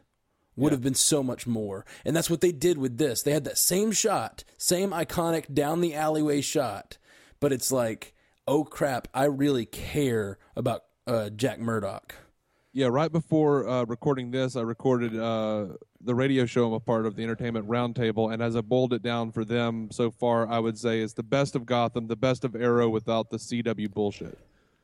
would 0.57 0.73
have 0.73 0.83
been 0.83 0.95
so 0.95 1.23
much 1.23 1.47
more. 1.47 1.85
And 2.05 2.15
that's 2.15 2.31
what 2.31 2.41
they 2.41 2.53
did 2.53 2.79
with 2.79 2.99
this. 2.99 3.23
They 3.23 3.33
had 3.33 3.45
that 3.45 3.59
same 3.59 3.91
shot, 3.91 4.45
same 4.57 4.91
iconic 4.91 5.53
down 5.53 5.81
the 5.81 5.95
alleyway 5.95 6.41
shot, 6.41 6.97
but 7.41 7.53
it's 7.53 7.73
like, 7.73 8.15
oh 8.47 8.65
crap, 8.65 9.09
I 9.13 9.25
really 9.25 9.67
care 9.67 10.39
about 10.55 10.85
uh, 11.07 11.31
Jack 11.31 11.59
Murdock. 11.59 12.15
Yeah, 12.77 12.89
right 12.89 13.11
before 13.11 13.69
uh, 13.69 13.85
recording 13.85 14.33
this, 14.33 14.57
I 14.57 14.63
recorded 14.63 15.17
uh, 15.17 15.67
the 16.01 16.13
radio 16.13 16.45
show 16.45 16.67
I'm 16.67 16.73
a 16.73 16.81
part 16.81 17.07
of, 17.07 17.15
the 17.15 17.23
Entertainment 17.23 17.69
Roundtable, 17.69 18.33
and 18.33 18.43
as 18.43 18.57
I 18.57 18.63
boiled 18.63 18.93
it 18.93 19.01
down 19.01 19.31
for 19.31 19.45
them 19.45 19.93
so 19.93 20.11
far, 20.11 20.49
I 20.49 20.59
would 20.59 20.77
say 20.77 21.01
it's 21.01 21.13
the 21.13 21.23
best 21.23 21.55
of 21.55 21.67
Gotham, 21.67 22.09
the 22.09 22.17
best 22.17 22.45
of 22.45 22.57
Arrow 22.57 22.89
without 22.89 23.31
the 23.31 23.37
CW 23.37 23.95
bullshit. 23.95 24.37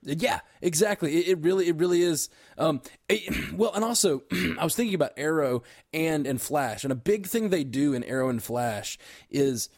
Yeah, 0.05 0.39
exactly. 0.63 1.17
It, 1.19 1.29
it 1.31 1.39
really, 1.41 1.67
it 1.67 1.75
really 1.79 2.03
is. 2.03 2.29
Um, 2.57 2.81
it- 3.09 3.53
well, 3.55 3.73
and 3.75 3.83
also, 3.83 4.23
I 4.57 4.63
was 4.63 4.77
thinking 4.77 4.95
about 4.95 5.11
Arrow 5.17 5.65
and 5.93 6.29
and 6.29 6.41
Flash, 6.41 6.85
and 6.85 6.93
a 6.93 6.97
big 6.97 7.27
thing 7.27 7.49
they 7.49 7.65
do 7.65 7.93
in 7.93 8.05
Arrow 8.05 8.29
and 8.29 8.41
Flash 8.41 8.99
is 9.31 9.69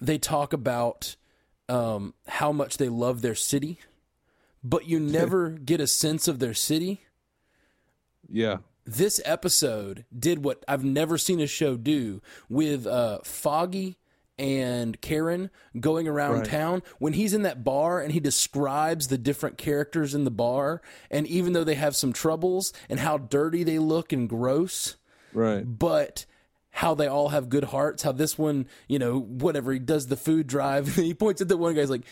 they 0.00 0.18
talk 0.18 0.52
about 0.52 1.14
um, 1.68 2.14
how 2.26 2.50
much 2.50 2.78
they 2.78 2.88
love 2.88 3.22
their 3.22 3.36
city, 3.36 3.78
but 4.64 4.88
you 4.88 4.98
never 5.20 5.50
get 5.50 5.80
a 5.80 5.86
sense 5.86 6.26
of 6.26 6.40
their 6.40 6.54
city. 6.54 7.02
Yeah, 8.28 8.58
this 8.84 9.20
episode 9.24 10.04
did 10.16 10.44
what 10.44 10.64
I've 10.68 10.84
never 10.84 11.18
seen 11.18 11.40
a 11.40 11.46
show 11.46 11.76
do 11.76 12.20
with 12.48 12.86
uh, 12.86 13.18
Foggy 13.24 13.98
and 14.38 15.00
Karen 15.00 15.50
going 15.78 16.08
around 16.08 16.38
Right. 16.38 16.44
town 16.46 16.82
when 16.98 17.12
he's 17.12 17.34
in 17.34 17.42
that 17.42 17.62
bar 17.62 18.00
and 18.00 18.12
he 18.12 18.18
describes 18.20 19.08
the 19.08 19.18
different 19.18 19.58
characters 19.58 20.14
in 20.14 20.24
the 20.24 20.30
bar 20.30 20.80
and 21.10 21.26
even 21.26 21.52
though 21.52 21.64
they 21.64 21.74
have 21.74 21.94
some 21.94 22.12
troubles 22.14 22.72
and 22.88 22.98
how 23.00 23.18
dirty 23.18 23.62
they 23.62 23.78
look 23.78 24.10
and 24.12 24.28
gross 24.28 24.96
right. 25.34 25.78
but 25.78 26.24
how 26.70 26.94
they 26.94 27.06
all 27.06 27.28
have 27.28 27.50
good 27.50 27.64
hearts 27.64 28.02
how 28.04 28.10
this 28.10 28.38
one 28.38 28.66
you 28.88 28.98
know 28.98 29.20
whatever 29.20 29.70
he 29.70 29.78
does 29.78 30.06
the 30.06 30.16
food 30.16 30.46
drive 30.46 30.88
he 30.96 31.12
points 31.12 31.42
at 31.42 31.48
the 31.48 31.56
one 31.56 31.74
guy's 31.74 31.90
like 31.90 32.02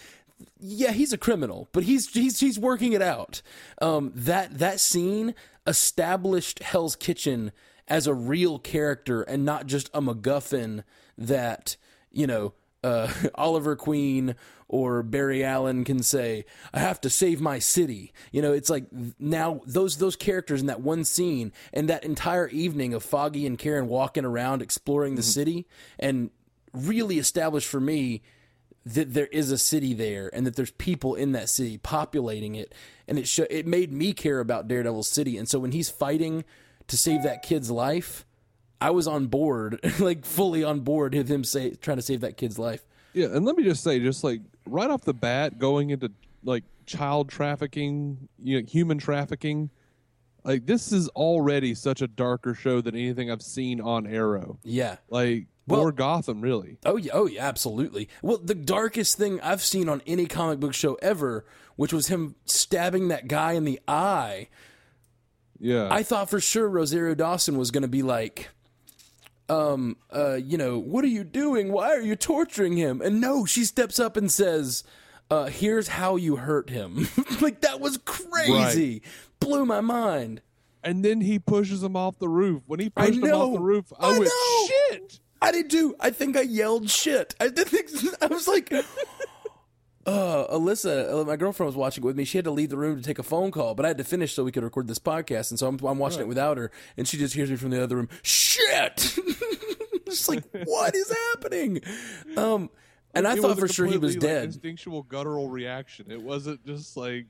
yeah 0.61 0.93
he's 0.93 1.13
a 1.15 1.19
criminal 1.19 1.69
but 1.73 1.85
he's 1.85 2.11
he's 2.13 2.39
he's 2.39 2.59
working 2.59 2.93
it 2.93 3.03
out 3.03 3.41
um 3.81 4.13
that 4.15 4.59
that 4.59 4.79
scene 4.79 5.35
established 5.67 6.63
hell's 6.63 6.97
kitchen 6.97 7.53
as 7.89 8.07
a 8.07 8.15
real 8.15 8.59
character 8.59 9.23
and 9.23 9.45
not 9.45 9.67
just 9.67 9.91
a 9.93 10.01
macguffin 10.01 10.85
that 11.19 11.77
you 12.11 12.27
know 12.27 12.55
uh, 12.83 13.13
Oliver 13.35 13.77
Queen 13.77 14.35
or 14.69 15.03
Barry 15.03 15.45
Allen 15.45 15.85
can 15.85 16.03
say, 16.03 16.45
"I 16.73 16.79
have 16.79 17.01
to 17.03 17.11
save 17.11 17.41
my 17.41 17.59
city." 17.59 18.13
You 18.33 18.43
know, 18.43 18.53
it's 18.53 18.71
like 18.71 18.85
now 19.19 19.61
those 19.67 19.99
those 19.99 20.17
characters 20.17 20.61
in 20.61 20.67
that 20.69 20.81
one 20.81 21.05
scene 21.05 21.53
and 21.73 21.89
that 21.89 22.05
entire 22.05 22.49
evening 22.49 22.95
of 22.95 23.03
Foggy 23.03 23.47
and 23.47 23.59
Karen 23.59 23.89
walking 23.89 24.25
around 24.25 24.63
exploring 24.63 25.17
the 25.17 25.23
city 25.23 25.67
and 25.99 26.31
really 26.73 27.19
established 27.19 27.69
for 27.69 27.81
me 27.81 28.23
that 28.85 29.13
there 29.15 29.27
is 29.27 29.51
a 29.51 29.59
city 29.59 29.93
there 29.93 30.31
and 30.33 30.47
that 30.47 30.57
there's 30.57 30.71
people 30.73 31.15
in 31.15 31.33
that 31.33 31.49
city 31.49 31.79
populating 31.79 32.55
it. 32.55 32.75
And 33.07 33.19
it 33.19 33.29
sho- 33.29 33.47
it 33.51 33.67
made 33.67 33.93
me 33.93 34.13
care 34.13 34.41
about 34.41 34.69
Daredevil 34.69 35.03
City. 35.03 35.37
And 35.37 35.49
so 35.49 35.59
when 35.59 35.73
he's 35.73 35.91
fighting 35.91 36.45
to 36.87 36.97
save 36.97 37.23
that 37.23 37.43
kid's 37.43 37.71
life 37.71 38.25
I 38.81 38.91
was 38.91 39.07
on 39.07 39.27
board 39.27 39.81
like 40.01 40.25
fully 40.25 40.65
on 40.65 40.81
board 40.81 41.15
with 41.15 41.31
him 41.31 41.45
say 41.45 41.75
trying 41.75 41.99
to 41.99 42.03
save 42.03 42.23
that 42.23 42.37
kid's 42.37 42.59
life. 42.59 42.87
Yeah, 43.13 43.27
and 43.27 43.45
let 43.45 43.57
me 43.57 43.65
just 43.65 43.83
say, 43.83 43.99
just 43.99 44.23
like 44.23 44.41
right 44.67 44.89
off 44.89 45.03
the 45.03 45.15
bat, 45.15 45.59
going 45.59 45.91
into 45.91 46.13
like 46.45 46.65
child 46.87 47.29
trafficking, 47.29 48.29
you 48.39 48.61
know, 48.61 48.67
human 48.67 48.99
trafficking, 48.99 49.71
like 50.45 50.65
this 50.65 50.93
is 50.93 51.09
already 51.11 51.75
such 51.75 52.03
a 52.03 52.07
darker 52.07 52.55
show 52.55 52.81
than 52.81 52.95
anything 52.95 53.31
I've 53.31 53.43
seen 53.43 53.81
on 53.81 54.07
Arrow. 54.07 54.59
yeah. 54.63 54.97
Like 55.09 55.47
Well- 55.71 55.81
or 55.83 55.93
Gotham, 55.93 56.41
really. 56.41 56.79
Oh 56.85 56.97
yeah, 56.97 57.13
oh 57.15 57.27
yeah, 57.27 57.47
absolutely. 57.47 58.09
Well, 58.23 58.39
the 58.39 58.55
darkest 58.55 59.17
thing 59.17 59.41
I've 59.41 59.63
seen 59.63 59.89
on 59.89 60.03
any 60.07 60.27
comic 60.27 60.61
book 60.61 60.75
show 60.75 60.95
ever, 61.03 61.45
which 61.77 61.93
was 61.93 62.09
him 62.09 62.35
stabbing 62.45 63.09
that 63.09 63.29
guy 63.29 63.53
in 63.53 63.65
the 63.65 63.81
eye. 63.89 64.49
Yeah, 65.59 65.89
I 65.91 66.03
thought 66.03 66.31
for 66.31 66.41
sure 66.41 66.69
Rosario 66.69 67.15
Dawson 67.15 67.59
was 67.59 67.71
going 67.71 67.83
to 67.83 67.89
be 67.89 68.03
like, 68.03 68.49
um, 69.49 69.97
uh, 70.15 70.35
you 70.35 70.57
know, 70.57 70.79
what 70.79 71.05
are 71.05 71.09
you 71.09 71.25
doing? 71.25 71.73
Why 71.73 71.91
are 71.91 72.01
you 72.01 72.17
torturing 72.17 72.77
him? 72.77 73.01
And 73.03 73.21
no, 73.21 73.45
she 73.45 73.65
steps 73.65 73.99
up 73.99 74.17
and 74.17 74.31
says, 74.31 74.85
uh, 75.31 75.47
here's 75.47 75.89
how 75.89 76.17
you 76.17 76.37
hurt 76.37 76.71
him. 76.71 77.09
like 77.41 77.61
that 77.61 77.81
was 77.81 77.99
crazy. 77.99 79.03
Blew 79.39 79.65
my 79.67 79.81
mind. 79.81 80.41
and 80.83 81.05
then 81.05 81.21
he 81.21 81.39
pushes 81.39 81.83
him 81.83 81.95
off 81.97 82.19
the 82.19 82.29
roof. 82.29 82.63
When 82.67 82.81
he 82.81 82.89
pushed 82.91 83.15
him 83.19 83.25
off 83.25 83.53
the 83.53 83.61
roof, 83.61 83.93
I, 83.99 84.07
I 84.07 84.11
went 84.19 84.25
know. 84.25 84.67
shit. 84.91 85.21
I 85.43 85.53
did 85.53 85.71
too. 85.71 85.95
I 86.01 86.11
think 86.11 86.37
I 86.37 86.43
yelled 86.43 86.91
shit. 86.91 87.35
I 87.41 87.49
did 87.49 87.67
think 87.69 87.89
I 88.23 88.27
was 88.27 88.47
like, 88.47 88.73
uh, 90.07 90.47
Alyssa, 90.53 91.21
uh, 91.21 91.25
my 91.25 91.37
girlfriend 91.37 91.69
was 91.69 91.77
watching 91.77 92.05
it 92.05 92.07
with 92.07 92.17
me. 92.17 92.25
She 92.25 92.39
had 92.39 92.45
to 92.45 92.51
leave 92.51 92.71
the 92.71 92.77
room 92.77 92.97
to 92.97 93.03
take 93.03 93.19
a 93.19 93.23
phone 93.23 93.51
call, 93.51 93.75
but 93.75 93.85
I 93.85 93.89
had 93.89 93.99
to 93.99 94.05
finish 94.05 94.35
so 94.35 94.45
we 94.45 94.53
could 94.53 94.63
record 94.65 94.87
this 94.89 94.99
podcast. 94.99 95.51
And 95.51 95.59
so 95.59 95.67
I'm, 95.69 95.79
I'm 95.85 95.99
watching 95.99 96.21
it 96.21 96.29
without 96.29 96.59
her, 96.59 96.71
and 96.97 97.07
she 97.09 97.17
just 97.17 97.35
hears 97.35 97.51
me 97.51 97.57
from 97.57 97.71
the 97.71 97.83
other 97.83 97.97
room. 97.97 98.09
Shit! 98.23 99.17
just 100.07 100.29
like 100.29 100.45
what 100.65 100.95
is 100.95 101.13
happening? 101.33 101.81
Um, 102.37 102.69
and 103.15 103.27
I 103.27 103.35
It 103.35 103.41
thought 103.41 103.59
for 103.59 103.69
sure 103.69 103.87
he 103.87 103.97
was 103.99 104.15
like, 104.15 104.21
dead. 104.21 104.45
instinctual 104.47 105.03
guttural 105.05 105.49
reaction. 105.49 106.11
It 106.11 106.23
wasn't 106.23 106.65
just 106.67 106.97
like 106.97 107.27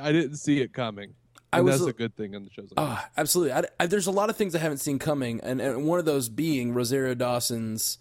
I 0.00 0.12
didn't 0.12 0.36
see 0.36 0.60
it 0.60 0.72
coming. 0.72 1.14
I 1.52 1.58
And 1.58 1.66
was 1.66 1.80
that's 1.80 1.90
a- 1.90 1.92
good 1.92 2.16
thing 2.16 2.34
on 2.34 2.44
the 2.44 2.50
shows. 2.50 2.72
Like 2.76 2.86
Ah, 2.88 3.08
absolutely. 3.16 3.52
I, 3.52 3.64
I, 3.80 3.86
there's 3.86 4.06
a 4.06 4.10
lot 4.12 4.30
of 4.30 4.36
things 4.36 4.54
I 4.54 4.58
haven't 4.58 4.78
seen 4.78 4.98
coming, 4.98 5.40
and, 5.42 5.60
and 5.60 5.86
one 5.86 5.98
of 5.98 6.04
those 6.04 6.28
being 6.28 6.72
Rosario 6.74 7.14
Dawson's 7.14 7.98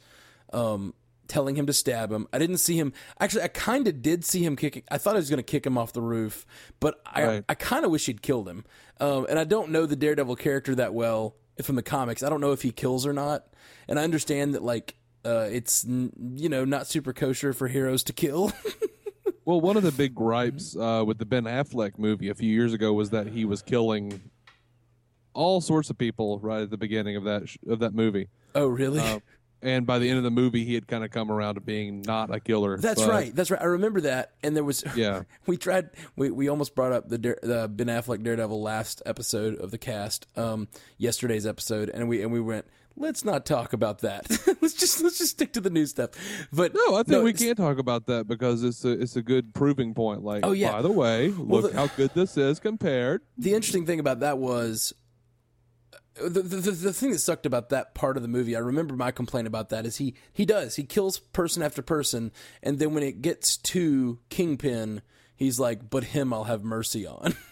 um, 0.54 0.94
telling 1.28 1.56
him 1.56 1.66
to 1.68 1.74
stab 1.74 2.12
him. 2.12 2.28
I 2.34 2.40
didn't 2.40 2.58
see 2.58 2.78
him. 2.78 2.94
Actually, 3.20 3.44
I 3.44 3.48
kind 3.50 3.88
of 3.88 4.02
did 4.02 4.24
see 4.26 4.44
him 4.46 4.56
kicking. 4.56 4.84
I 4.92 4.98
thought 4.98 5.16
I 5.16 5.20
was 5.20 5.30
going 5.30 5.38
to 5.38 5.44
kick 5.44 5.66
him 5.66 5.78
off 5.78 5.94
the 5.94 6.02
roof, 6.02 6.46
but 6.80 7.02
I, 7.06 7.26
Right. 7.26 7.46
I 7.50 7.56
kind 7.56 7.86
of 7.86 7.92
wish 7.92 8.06
he'd 8.06 8.22
killed 8.22 8.48
him. 8.48 8.64
Um, 9.00 9.26
and 9.30 9.38
I 9.40 9.44
don't 9.44 9.72
know 9.72 9.86
the 9.86 9.96
Daredevil 9.96 10.36
character 10.38 10.76
that 10.76 10.94
well 10.94 11.36
from 11.64 11.76
the 11.76 11.84
comics. 11.84 12.24
I 12.24 12.30
don't 12.30 12.42
know 12.42 12.52
if 12.52 12.62
he 12.62 12.72
kills 12.72 13.06
or 13.06 13.14
not. 13.14 13.48
And 13.88 14.00
I 14.00 14.04
understand 14.04 14.54
that 14.54 14.64
like 14.64 14.96
uh, 15.26 15.48
it's 15.52 15.84
you 15.86 16.50
know 16.50 16.64
not 16.66 16.88
super 16.88 17.12
kosher 17.14 17.52
for 17.54 17.68
heroes 17.68 18.04
to 18.06 18.14
kill. 18.14 18.52
Well, 19.46 19.60
one 19.62 19.78
of 19.78 19.84
the 19.84 19.92
big 19.92 20.14
gripes 20.24 20.76
uh, 20.76 21.04
with 21.06 21.18
the 21.18 21.26
Ben 21.26 21.44
Affleck 21.46 21.98
movie 21.98 22.30
a 22.30 22.36
few 22.36 22.52
years 22.52 22.74
ago 22.74 22.94
was 22.94 23.10
that 23.12 23.28
he 23.28 23.46
was 23.46 23.62
killing 23.62 24.22
all 25.34 25.62
sorts 25.62 25.90
of 25.90 25.98
people 25.98 26.40
right 26.40 26.62
at 26.62 26.70
the 26.70 26.78
beginning 26.78 27.16
of 27.16 27.24
that 27.24 27.48
sh- 27.50 27.58
of 27.68 27.80
that 27.80 27.94
movie. 27.94 28.28
oh, 28.54 28.68
really? 28.68 29.00
Uh, 29.00 29.20
and 29.62 29.86
by 29.86 30.00
the 30.00 30.10
end 30.10 30.18
of 30.18 30.24
the 30.24 30.32
movie, 30.32 30.64
he 30.66 30.74
had 30.74 30.88
kind 30.88 31.04
of 31.04 31.12
come 31.12 31.32
around 31.32 31.56
to 31.56 31.62
being 31.62 32.02
not 32.02 32.34
a 32.34 32.40
killer. 32.40 32.78
That's 32.78 33.02
but- 33.02 33.10
right. 33.10 33.36
That's 33.36 33.52
right. 33.52 33.62
I 33.62 33.66
remember 33.66 34.02
that. 34.02 34.32
And 34.44 34.56
there 34.56 34.64
was 34.64 34.84
Yeah. 34.96 35.24
we 35.48 35.58
tried 35.58 35.90
we, 36.16 36.32
we 36.32 36.48
almost 36.50 36.76
brought 36.76 36.92
up 36.92 37.10
the, 37.10 37.18
the 37.18 37.70
Ben 37.72 37.88
Affleck 37.88 38.24
Daredevil 38.24 38.62
last 38.62 39.02
episode 39.06 39.56
of 39.56 39.72
the 39.72 39.78
cast, 39.78 40.28
um, 40.38 40.68
yesterday's 40.98 41.46
episode, 41.46 41.90
and 41.90 42.08
we 42.10 42.22
and 42.22 42.32
we 42.32 42.40
went. 42.40 42.66
Let's 42.98 43.24
not 43.24 43.46
talk 43.46 43.72
about 43.72 44.00
that. 44.00 44.28
let's 44.62 44.74
just 44.74 45.02
let's 45.02 45.18
just 45.18 45.32
stick 45.32 45.54
to 45.54 45.62
the 45.62 45.70
new 45.70 45.86
stuff. 45.86 46.10
But 46.52 46.74
No, 46.76 46.96
I 46.96 47.04
think 47.04 47.24
we 47.24 47.30
it's- 47.30 47.42
can 47.42 47.56
talk 47.56 47.78
about 47.78 48.08
that 48.08 48.28
because 48.28 48.66
it's 48.66 48.84
a 48.84 48.90
it's 48.92 49.16
a 49.16 49.22
good 49.22 49.54
proving 49.54 49.94
point. 49.94 50.24
Like, 50.26 50.46
Oh, 50.46 50.52
yeah. 50.52 50.74
by 50.74 50.82
the 50.82 50.92
way, 50.92 51.30
look 51.30 51.72
the- 51.72 51.78
how 51.78 51.88
good 51.88 52.12
this 52.16 52.36
is 52.36 52.60
compared. 52.60 53.22
the 53.38 53.54
interesting 53.54 53.86
thing 53.86 54.02
about 54.02 54.20
that 54.20 54.40
was 54.40 54.94
the, 56.16 56.42
the 56.42 56.72
the 56.72 56.94
thing 56.94 57.12
that 57.12 57.20
sucked 57.20 57.46
about 57.46 57.70
that 57.70 57.94
part 57.96 58.18
of 58.18 58.24
the 58.24 58.30
movie. 58.30 58.56
I 58.56 58.60
remember 58.60 58.96
my 58.96 59.12
complaint 59.12 59.48
about 59.48 59.70
that 59.70 59.86
is 59.86 59.98
he 59.98 60.14
he 60.34 60.46
does 60.46 60.76
he 60.76 60.84
kills 60.84 61.20
person 61.20 61.64
after 61.64 61.82
person, 61.82 62.32
and 62.62 62.80
then 62.80 62.94
when 62.94 63.04
it 63.04 63.22
gets 63.22 63.58
to 63.58 64.20
Kingpin, 64.30 65.02
he's 65.36 65.60
like, 65.60 65.90
"But 65.90 66.06
him, 66.06 66.34
I'll 66.34 66.46
have 66.46 66.64
mercy 66.64 67.06
on." 67.08 67.36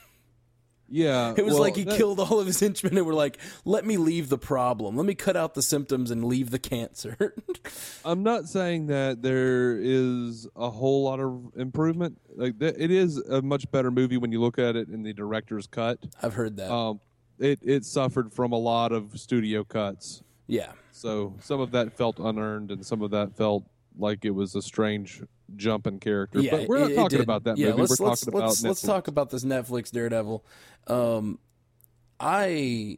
Yeah, 0.92 1.36
It 1.38 1.46
was 1.46 1.54
well, 1.54 1.62
like 1.62 1.76
he 1.76 1.84
that- 1.84 1.98
killed 1.98 2.20
all 2.20 2.40
of 2.40 2.48
his 2.48 2.60
henchmen 2.60 2.98
and 2.98 3.06
were 3.06 3.14
like, 3.14 3.38
"Let 3.64 3.86
me 3.86 3.98
leave 3.98 4.28
the 4.30 4.40
problem. 4.40 4.98
Let 4.98 5.06
me 5.06 5.14
cut 5.14 5.38
out 5.38 5.54
the 5.54 5.62
symptoms 5.62 6.10
and 6.10 6.26
leave 6.26 6.50
the 6.50 6.58
cancer." 6.58 7.36
I'm 8.04 8.24
not 8.24 8.46
saying 8.50 8.88
that 8.88 9.22
there 9.22 9.78
is 9.80 10.48
a 10.56 10.72
whole 10.72 11.04
lot 11.04 11.20
of 11.20 11.52
improvement. 11.56 12.20
Like 12.36 12.58
th- 12.60 12.74
it 12.76 12.90
is 12.90 13.18
a 13.18 13.44
much 13.44 13.70
better 13.70 13.92
movie 13.92 14.18
when 14.18 14.32
you 14.32 14.42
look 14.42 14.58
at 14.58 14.76
it 14.76 14.90
in 14.90 15.04
the 15.04 15.14
director's 15.14 15.68
cut. 15.68 16.00
I've 16.24 16.34
heard 16.34 16.58
that. 16.58 16.72
Um, 16.72 17.00
it 17.40 17.60
it 17.64 17.86
suffered 17.86 18.34
from 18.34 18.52
a 18.52 18.58
lot 18.58 18.92
of 18.92 19.20
studio 19.20 19.64
cuts, 19.64 20.24
yeah, 20.48 20.72
so 20.92 21.36
some 21.42 21.60
of 21.60 21.72
that 21.72 21.94
felt 21.94 22.20
unearned, 22.20 22.72
and 22.72 22.86
some 22.86 23.02
of 23.02 23.12
that 23.12 23.36
felt 23.36 23.64
like 23.98 24.26
it 24.26 24.32
was 24.32 24.56
a 24.56 24.62
strange 24.62 25.22
jump 25.56 25.88
in 25.88 26.00
character. 26.00 26.40
yeah. 26.40 26.52
but 26.52 26.68
we're 26.68 26.80
not 26.80 26.90
it- 26.90 26.94
it 26.94 26.96
talking 26.96 27.18
did. 27.18 27.24
about 27.24 27.44
that 27.46 27.58
yeah, 27.58 27.70
movie. 27.70 27.82
Let's, 27.82 28.00
we're 28.00 28.08
let's, 28.08 28.22
talking 28.26 28.40
let's, 28.40 28.60
about 28.62 28.70
let's 28.70 28.82
Netflix. 28.82 28.86
talk 28.86 29.08
about 29.08 29.30
this 29.32 29.44
Netflix 29.44 29.92
Daredevil. 29.92 30.46
Um, 30.88 31.40
I 32.20 32.98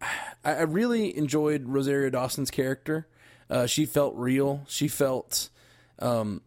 I 0.00 0.08
I 0.44 0.62
really 0.62 1.16
enjoyed 1.16 1.64
Rosario 1.66 2.10
Dawson's 2.10 2.50
character. 2.50 3.08
Uh, 3.50 3.66
she 3.66 3.86
felt 3.86 4.14
real. 4.14 4.62
She 4.68 4.88
felt. 4.88 5.50
Um, 6.00 6.42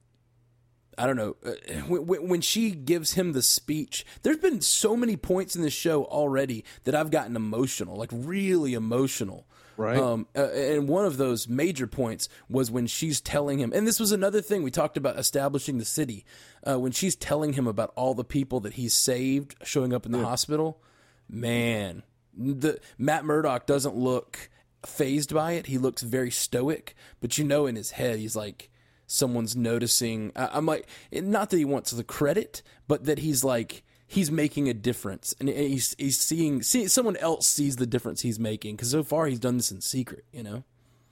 I 1.02 1.08
don't 1.08 1.16
know. 1.16 1.36
Uh, 1.44 1.52
When, 1.88 2.28
when 2.28 2.42
she 2.42 2.72
gives 2.72 3.14
him 3.14 3.32
the 3.32 3.42
speech, 3.42 4.06
there's 4.22 4.38
been 4.38 4.62
so 4.62 4.96
many 4.96 5.18
points 5.18 5.56
in 5.56 5.64
this 5.64 5.74
show 5.74 6.04
already 6.06 6.64
that 6.84 6.94
I've 6.94 7.10
gotten 7.10 7.36
emotional, 7.36 7.96
like 7.96 8.12
really 8.12 8.74
emotional. 8.74 9.48
Right. 9.78 9.98
Um, 9.98 10.28
uh, 10.36 10.50
and 10.52 10.88
one 10.88 11.06
of 11.06 11.18
those 11.18 11.48
major 11.48 11.88
points 11.88 12.30
was 12.50 12.70
when 12.70 12.86
she's 12.86 13.20
telling 13.20 13.58
him, 13.60 13.72
and 13.74 13.88
this 13.88 14.00
was 14.00 14.12
another 14.12 14.42
thing 14.42 14.62
we 14.62 14.70
talked 14.70 14.98
about 14.98 15.18
establishing 15.18 15.80
the 15.80 15.86
city. 15.86 16.24
Uh, 16.68 16.78
when 16.78 16.92
she's 16.92 17.16
telling 17.16 17.54
him 17.54 17.66
about 17.66 17.92
all 17.96 18.14
the 18.14 18.24
people 18.24 18.60
that 18.60 18.74
he's 18.74 18.94
saved 18.94 19.56
showing 19.64 19.94
up 19.94 20.06
in 20.06 20.12
the 20.12 20.24
hospital, 20.24 20.84
man, 21.28 22.04
the 22.38 22.80
Matt 23.00 23.26
Murdock 23.26 23.66
doesn't 23.66 23.96
look 23.96 24.50
phased 24.86 25.34
by 25.34 25.54
it. 25.54 25.68
He 25.68 25.78
looks 25.78 26.04
very 26.04 26.32
stoic, 26.32 26.96
but 27.20 27.38
you 27.38 27.44
know, 27.44 27.66
in 27.66 27.76
his 27.76 27.92
head, 27.92 28.20
he's 28.20 28.36
like, 28.36 28.70
someone's 29.12 29.56
noticing. 29.56 30.32
I, 30.36 30.50
I'm 30.54 30.66
like, 30.66 30.88
not 31.12 31.50
that 31.50 31.58
he 31.58 31.66
wants 31.66 31.92
the 31.92 32.04
credit, 32.04 32.64
but 32.88 33.06
that 33.06 33.20
he's 33.20 33.44
like, 33.44 33.84
he's 34.08 34.32
making 34.32 34.68
a 34.70 34.74
difference, 34.74 35.34
and 35.40 35.50
he's 35.50 35.96
he's 35.98 36.20
seeing, 36.20 36.62
see, 36.64 36.88
someone 36.88 37.18
else 37.18 37.48
sees 37.48 37.78
the 37.78 37.88
difference 37.88 38.22
he's 38.22 38.40
making 38.40 38.76
because 38.76 38.92
so 38.92 39.04
far 39.04 39.28
he's 39.28 39.40
done 39.40 39.58
this 39.58 39.72
in 39.72 39.82
secret, 39.82 40.26
you 40.32 40.44
know. 40.44 40.64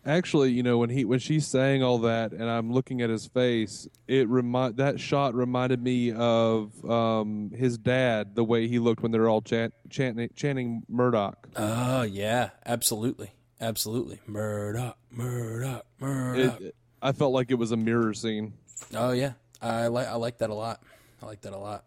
Actually, 0.06 0.52
you 0.52 0.64
know 0.64 0.78
when 0.78 0.90
he 0.90 1.04
when 1.04 1.20
she's 1.20 1.46
saying 1.46 1.84
all 1.84 2.00
that, 2.00 2.32
and 2.32 2.50
I'm 2.50 2.72
looking 2.72 3.02
at 3.02 3.10
his 3.10 3.28
face, 3.28 3.88
it 4.08 4.30
remind 4.30 4.78
that 4.78 5.00
shot 5.00 5.36
reminded 5.36 5.84
me 5.84 6.14
of 6.14 6.90
um, 6.90 7.52
his 7.54 7.78
dad, 7.78 8.34
the 8.34 8.44
way 8.44 8.68
he 8.68 8.80
looked 8.80 9.04
when 9.04 9.12
they 9.12 9.20
were 9.20 9.28
all 9.28 9.42
chant, 9.42 9.74
chanting, 9.90 10.30
chanting 10.36 10.84
Murdock. 10.88 11.50
Oh 11.58 12.04
yeah, 12.04 12.52
absolutely, 12.66 13.32
absolutely. 13.60 14.22
Murdock, 14.26 14.98
Murdock, 15.12 15.86
Murdock. 16.00 16.62
It, 16.62 16.76
I 17.02 17.12
felt 17.12 17.34
like 17.34 17.52
it 17.52 17.56
was 17.56 17.72
a 17.72 17.78
mirror 17.78 18.14
scene. 18.14 18.54
Oh 18.94 19.12
yeah, 19.12 19.34
I 19.62 19.88
like 19.88 20.08
I 20.08 20.16
like 20.16 20.40
that 20.40 20.50
a 20.50 20.54
lot. 20.54 20.82
I 21.22 21.26
like 21.26 21.42
that 21.42 21.54
a 21.54 21.58
lot. 21.58 21.86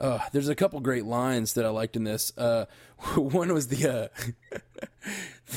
Uh, 0.00 0.18
there's 0.32 0.48
a 0.48 0.54
couple 0.54 0.80
great 0.80 1.04
lines 1.04 1.54
that 1.54 1.64
I 1.64 1.68
liked 1.68 1.94
in 1.94 2.04
this. 2.04 2.36
Uh, 2.36 2.66
one 3.14 3.52
was 3.52 3.68
the 3.68 4.10
uh, 4.12 4.56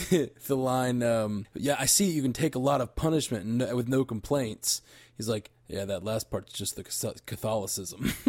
the, 0.10 0.32
the 0.48 0.56
line, 0.56 1.02
um, 1.04 1.48
"Yeah, 1.54 1.76
I 1.80 1.86
see 1.86 2.06
you 2.06 2.22
can 2.22 2.34
take 2.34 2.56
a 2.56 2.60
lot 2.60 2.82
of 2.82 2.96
punishment 2.96 3.46
no, 3.46 3.76
with 3.76 3.88
no 3.88 4.06
complaints." 4.06 4.82
He's 5.18 5.30
like, 5.30 5.52
"Yeah, 5.68 5.86
that 5.86 6.04
last 6.04 6.30
part's 6.30 6.54
just 6.54 6.76
the 6.76 6.84
Catholicism." 7.26 8.14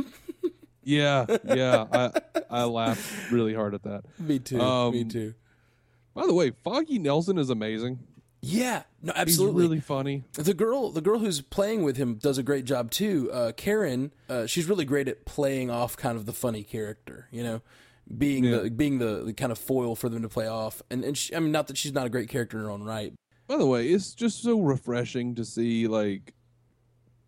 Yeah, 0.89 1.27
yeah, 1.45 1.85
I 1.91 2.21
I 2.49 2.63
laughed 2.63 3.33
really 3.33 3.55
hard 3.55 3.75
at 3.75 3.83
that. 3.83 4.05
me 4.21 4.39
too. 4.39 4.61
Um, 4.61 4.93
me 4.93 5.03
too. 5.03 5.35
By 6.15 6.29
the 6.29 6.33
way, 6.33 6.53
Foggy 6.63 7.01
Nelson 7.01 7.39
is 7.39 7.51
amazing. 7.51 7.99
Yeah, 8.49 8.83
no, 9.03 9.13
absolutely. 9.17 9.63
He's 9.63 9.69
really 9.69 9.81
funny. 9.81 10.25
The 10.35 10.55
girl, 10.55 10.91
the 10.91 11.01
girl 11.01 11.19
who's 11.19 11.41
playing 11.41 11.83
with 11.83 11.97
him, 11.97 12.15
does 12.15 12.39
a 12.39 12.43
great 12.43 12.65
job 12.65 12.91
too. 12.91 13.31
Uh, 13.33 13.53
Karen, 13.57 14.13
uh, 14.29 14.47
she's 14.47 14.67
really 14.69 14.85
great 14.85 15.09
at 15.09 15.25
playing 15.25 15.71
off 15.71 15.97
kind 15.97 16.17
of 16.17 16.27
the 16.27 16.33
funny 16.33 16.63
character. 16.63 17.29
You 17.33 17.43
know, 17.43 17.63
being 18.17 18.45
the 18.45 18.71
being 18.71 18.99
the, 18.99 19.25
the 19.25 19.33
kind 19.33 19.51
of 19.51 19.59
foil 19.59 19.97
for 19.97 20.09
them 20.09 20.23
to 20.23 20.29
play 20.29 20.47
off. 20.47 20.81
And 20.91 21.03
and 21.05 21.19
she, 21.19 21.35
I 21.35 21.41
mean, 21.41 21.51
not 21.53 21.67
that 21.67 21.77
she's 21.77 21.93
not 21.93 22.07
a 22.07 22.11
great 22.11 22.29
character 22.29 22.59
in 22.59 22.65
her 22.65 22.71
own 22.71 22.83
right. 22.85 23.13
By 23.49 23.57
the 23.57 23.67
way, 23.67 23.89
it's 23.89 24.15
just 24.15 24.43
so 24.43 24.61
refreshing 24.61 25.35
to 25.37 25.45
see 25.45 25.87
like 25.89 26.35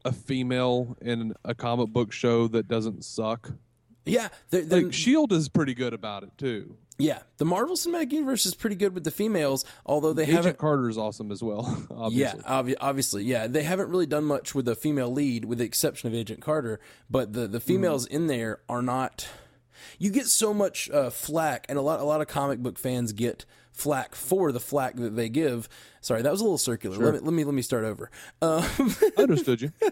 a 0.04 0.12
female 0.12 0.96
in 1.00 1.34
a 1.44 1.54
comic 1.54 1.88
book 1.90 2.12
show 2.12 2.48
that 2.48 2.68
doesn't 2.68 3.04
suck. 3.04 3.52
Yeah, 4.04 4.28
they're, 4.50 4.62
they're- 4.62 4.82
Like 4.84 4.92
Shield 4.92 5.32
is 5.32 5.48
pretty 5.48 5.74
good 5.74 5.92
about 5.92 6.22
it 6.22 6.30
too. 6.38 6.76
Yeah. 6.98 7.20
The 7.38 7.44
Marvel 7.44 7.76
Cinematic 7.76 8.12
Universe 8.12 8.44
is 8.46 8.54
pretty 8.54 8.76
good 8.76 8.92
with 8.94 9.04
the 9.04 9.10
females, 9.10 9.64
although 9.86 10.12
they 10.12 10.24
Agent 10.24 10.36
haven't. 10.36 10.58
Carter 10.58 10.88
is 10.88 10.98
awesome 10.98 11.30
as 11.32 11.42
well. 11.42 11.62
Yeah, 12.10 12.34
Obviously. 12.34 12.42
obvi- 12.42 12.76
obviously, 12.80 13.24
yeah. 13.24 13.46
They 13.46 13.62
haven't 13.62 13.88
really 13.88 14.06
done 14.06 14.24
much 14.24 14.54
with 14.54 14.66
a 14.68 14.74
female 14.74 15.10
lead, 15.12 15.44
with 15.44 15.58
the 15.58 15.64
exception 15.64 16.08
of 16.08 16.14
Agent 16.14 16.40
Carter. 16.40 16.80
But 17.10 17.32
the 17.32 17.46
the 17.46 17.60
females 17.60 18.06
in 18.06 18.26
there 18.26 18.60
are 18.68 18.82
not. 18.82 19.28
You 19.98 20.10
get 20.10 20.26
so 20.26 20.52
much 20.52 20.90
uh, 20.90 21.10
flack, 21.10 21.66
and 21.68 21.78
a 21.78 21.82
lot 21.82 22.00
a 22.00 22.04
lot 22.04 22.20
of 22.20 22.26
comic 22.28 22.58
book 22.60 22.78
fans 22.78 23.12
get 23.12 23.44
flack 23.72 24.14
for 24.16 24.50
the 24.50 24.58
flack 24.60 24.96
that 24.96 25.14
they 25.14 25.28
give. 25.28 25.68
Sorry, 26.00 26.20
that 26.22 26.32
was 26.32 26.40
a 26.40 26.44
little 26.44 26.58
circular. 26.58 26.96
Let 26.98 27.14
me 27.14 27.20
let 27.20 27.32
me 27.32 27.44
let 27.44 27.54
me 27.54 27.62
start 27.62 27.84
over. 27.84 28.10
Um, 28.42 28.64
I 29.18 29.22
understood 29.22 29.60
you. 29.62 29.72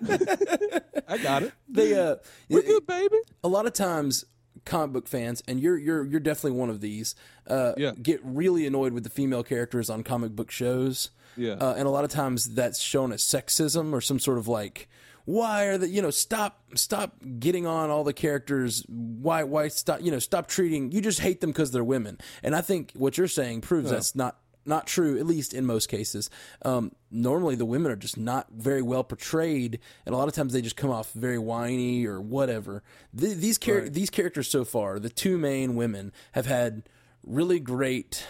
I 1.08 1.18
got 1.18 1.42
it. 1.44 1.52
they 1.68 1.94
uh, 1.98 2.16
We're 2.48 2.62
good, 2.62 2.86
baby. 2.86 3.16
a 3.44 3.48
lot 3.48 3.66
of 3.66 3.72
times 3.72 4.25
comic 4.66 4.92
book 4.92 5.08
fans 5.08 5.42
and 5.49 5.61
you're 5.61 5.78
you're 5.78 6.04
you're 6.04 6.20
definitely 6.20 6.58
one 6.58 6.68
of 6.68 6.80
these 6.82 7.14
uh, 7.46 7.73
Yeah. 7.78 7.92
get 7.92 8.20
really 8.23 8.66
annoyed 8.66 8.92
with 8.92 9.04
the 9.04 9.11
female 9.11 9.42
characters 9.42 9.88
on 9.88 10.02
comic 10.02 10.32
book 10.32 10.50
shows 10.50 11.11
Yeah. 11.37 11.52
uh, 11.54 11.75
and 11.78 11.87
a 11.87 11.90
lot 11.90 12.04
of 12.04 12.11
times 12.11 12.54
that's 12.54 12.78
shown 12.80 13.12
as 13.12 13.23
sexism 13.23 13.92
or 13.94 14.00
some 14.02 14.18
sort 14.18 14.37
of 14.38 14.46
like 14.49 14.88
why 15.25 15.64
are 15.64 15.76
the 15.78 15.88
you 15.88 16.00
know 16.02 16.11
stop 16.11 16.62
stop 16.76 17.16
getting 17.40 17.66
on 17.66 17.90
all 17.90 18.04
the 18.04 18.12
characters 18.12 18.85
why 18.88 19.42
why 19.42 19.66
stop 19.68 20.00
you 20.02 20.11
know 20.11 20.18
stop 20.20 20.46
treating 20.46 20.92
you 20.92 21.00
just 21.00 21.18
hate 21.20 21.40
them 21.40 21.50
because 21.50 21.73
they're 21.73 21.82
women 21.82 22.16
and 22.44 22.54
i 22.54 22.61
think 22.61 22.92
what 22.94 23.18
you're 23.18 23.26
saying 23.26 23.61
proves 23.61 23.90
that's 23.90 24.14
not 24.14 24.37
not 24.66 24.87
true, 24.87 25.18
at 25.18 25.26
least 25.26 25.54
in 25.54 25.64
most 25.66 25.88
cases. 25.88 26.28
Um, 26.64 26.92
normally, 27.11 27.54
the 27.54 27.64
women 27.64 27.90
are 27.92 27.96
just 27.96 28.16
not 28.16 28.46
very 28.52 28.82
well 28.82 29.04
portrayed, 29.04 29.78
and 30.04 30.14
a 30.14 30.18
lot 30.18 30.28
of 30.28 30.35
times 30.35 30.52
they 30.52 30.61
just 30.62 30.76
come 30.76 30.90
off 30.90 31.12
very 31.12 31.38
whiny 31.38 32.04
or 32.06 32.20
whatever. 32.20 32.82
Th- 33.18 33.37
these 33.37 33.58
char- 33.58 33.80
Right. 33.80 33.92
these 33.92 34.11
characters 34.11 34.49
so 34.49 34.64
far, 34.64 34.99
the 34.99 35.11
two 35.11 35.38
main 35.38 35.75
women, 35.76 36.12
have 36.32 36.46
had 36.46 36.88
really 37.25 37.61
great 37.61 38.25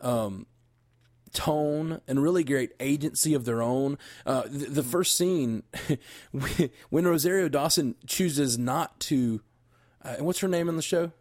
um, 0.00 0.46
tone 1.32 2.00
and 2.08 2.22
really 2.22 2.44
great 2.44 2.72
agency 2.80 3.34
of 3.34 3.44
their 3.44 3.62
own. 3.62 3.98
Uh, 4.24 4.42
the, 4.46 4.66
the 4.66 4.82
first 4.82 5.16
scene, 5.16 5.62
when 6.90 7.04
Rosario 7.06 7.48
Dawson 7.48 7.94
chooses 8.06 8.58
not 8.58 8.98
to, 9.00 9.40
uh, 10.02 10.16
what's 10.16 10.40
her 10.40 10.48
name 10.48 10.68
in 10.68 10.76
the 10.76 10.82
show? 10.82 11.12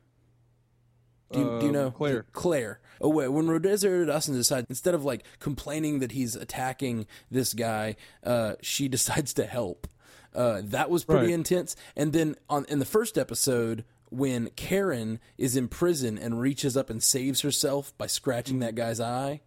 Do 1.32 1.40
you, 1.40 1.46
do 1.46 1.52
you 1.66 1.68
Um, 1.68 1.72
know 1.74 1.92
Claire. 1.92 2.26
Claire. 2.32 2.80
Oh 3.02 3.10
wait, 3.10 3.28
when 3.28 3.48
Rosario 3.48 4.06
Dawson 4.06 4.34
decides 4.34 4.66
instead 4.70 4.94
of 4.96 5.04
like 5.04 5.24
complaining 5.40 6.00
that 6.00 6.14
he's 6.14 6.36
attacking 6.36 7.06
this 7.30 7.54
guy, 7.54 7.96
uh, 8.24 8.56
she 8.62 8.88
decides 8.98 9.34
to 9.34 9.46
help. 9.46 9.88
Uh, 10.34 10.62
that 10.64 10.90
was 10.90 11.04
pretty 11.04 11.28
Right. 11.28 11.34
intense. 11.34 11.76
And 11.96 12.14
then 12.14 12.36
on 12.50 12.66
in 12.70 12.80
the 12.80 12.86
first 12.86 13.18
episode, 13.18 13.84
when 14.10 14.50
Karen 14.52 15.20
is 15.38 15.58
in 15.58 15.68
prison 15.68 16.18
and 16.18 16.40
reaches 16.40 16.78
up 16.78 16.90
and 16.90 17.02
saves 17.04 17.42
herself 17.42 17.98
by 17.98 18.08
scratching 18.08 18.60
that 18.60 18.76
guy's 18.76 19.00
eye, 19.02 19.42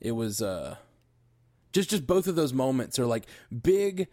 it 0.00 0.12
was 0.12 0.40
uh, 0.40 0.76
just 1.72 1.90
just 1.90 2.06
both 2.06 2.26
of 2.26 2.34
those 2.36 2.52
moments 2.54 2.98
are 2.98 3.06
like 3.06 3.26
big. 3.62 4.08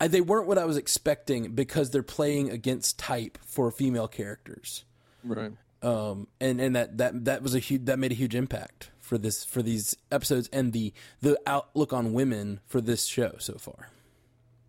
I, 0.00 0.08
they 0.08 0.20
weren't 0.20 0.48
what 0.48 0.58
I 0.58 0.64
was 0.64 0.76
expecting 0.76 1.52
because 1.54 1.90
they're 1.90 2.02
playing 2.02 2.50
against 2.50 2.98
type 2.98 3.38
for 3.44 3.70
female 3.70 4.08
characters 4.08 4.84
Right. 5.24 5.52
um, 5.82 6.28
and 6.40 6.60
and 6.60 6.76
that 6.76 6.98
that 6.98 7.24
that 7.24 7.42
was 7.42 7.54
a 7.54 7.58
huge 7.58 7.86
that 7.86 7.98
made 7.98 8.12
a 8.12 8.14
huge 8.14 8.34
impact 8.34 8.90
for 9.00 9.18
this 9.18 9.44
for 9.44 9.62
these 9.62 9.96
episodes 10.10 10.48
and 10.52 10.72
the 10.72 10.92
the 11.20 11.38
outlook 11.46 11.92
on 11.92 12.12
women 12.12 12.60
for 12.66 12.80
this 12.80 13.04
show 13.06 13.34
so 13.38 13.54
far. 13.54 13.88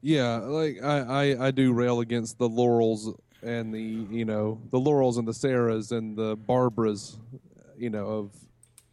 Yeah, 0.02 0.38
like 0.38 0.84
I, 0.84 1.00
I, 1.00 1.48
I 1.48 1.52
do 1.52 1.74
rail 1.74 2.00
against 2.00 2.38
the 2.38 2.48
Laurels 2.48 3.12
and 3.42 3.74
the 3.74 3.82
you 3.82 4.26
know 4.26 4.60
the 4.72 4.80
Laurels 4.80 5.18
and 5.18 5.28
the 5.28 5.32
Sarahs 5.34 5.92
and 5.92 6.16
the 6.16 6.36
Barbaras, 6.38 7.18
you 7.78 7.90
know 7.90 8.06
of, 8.06 8.32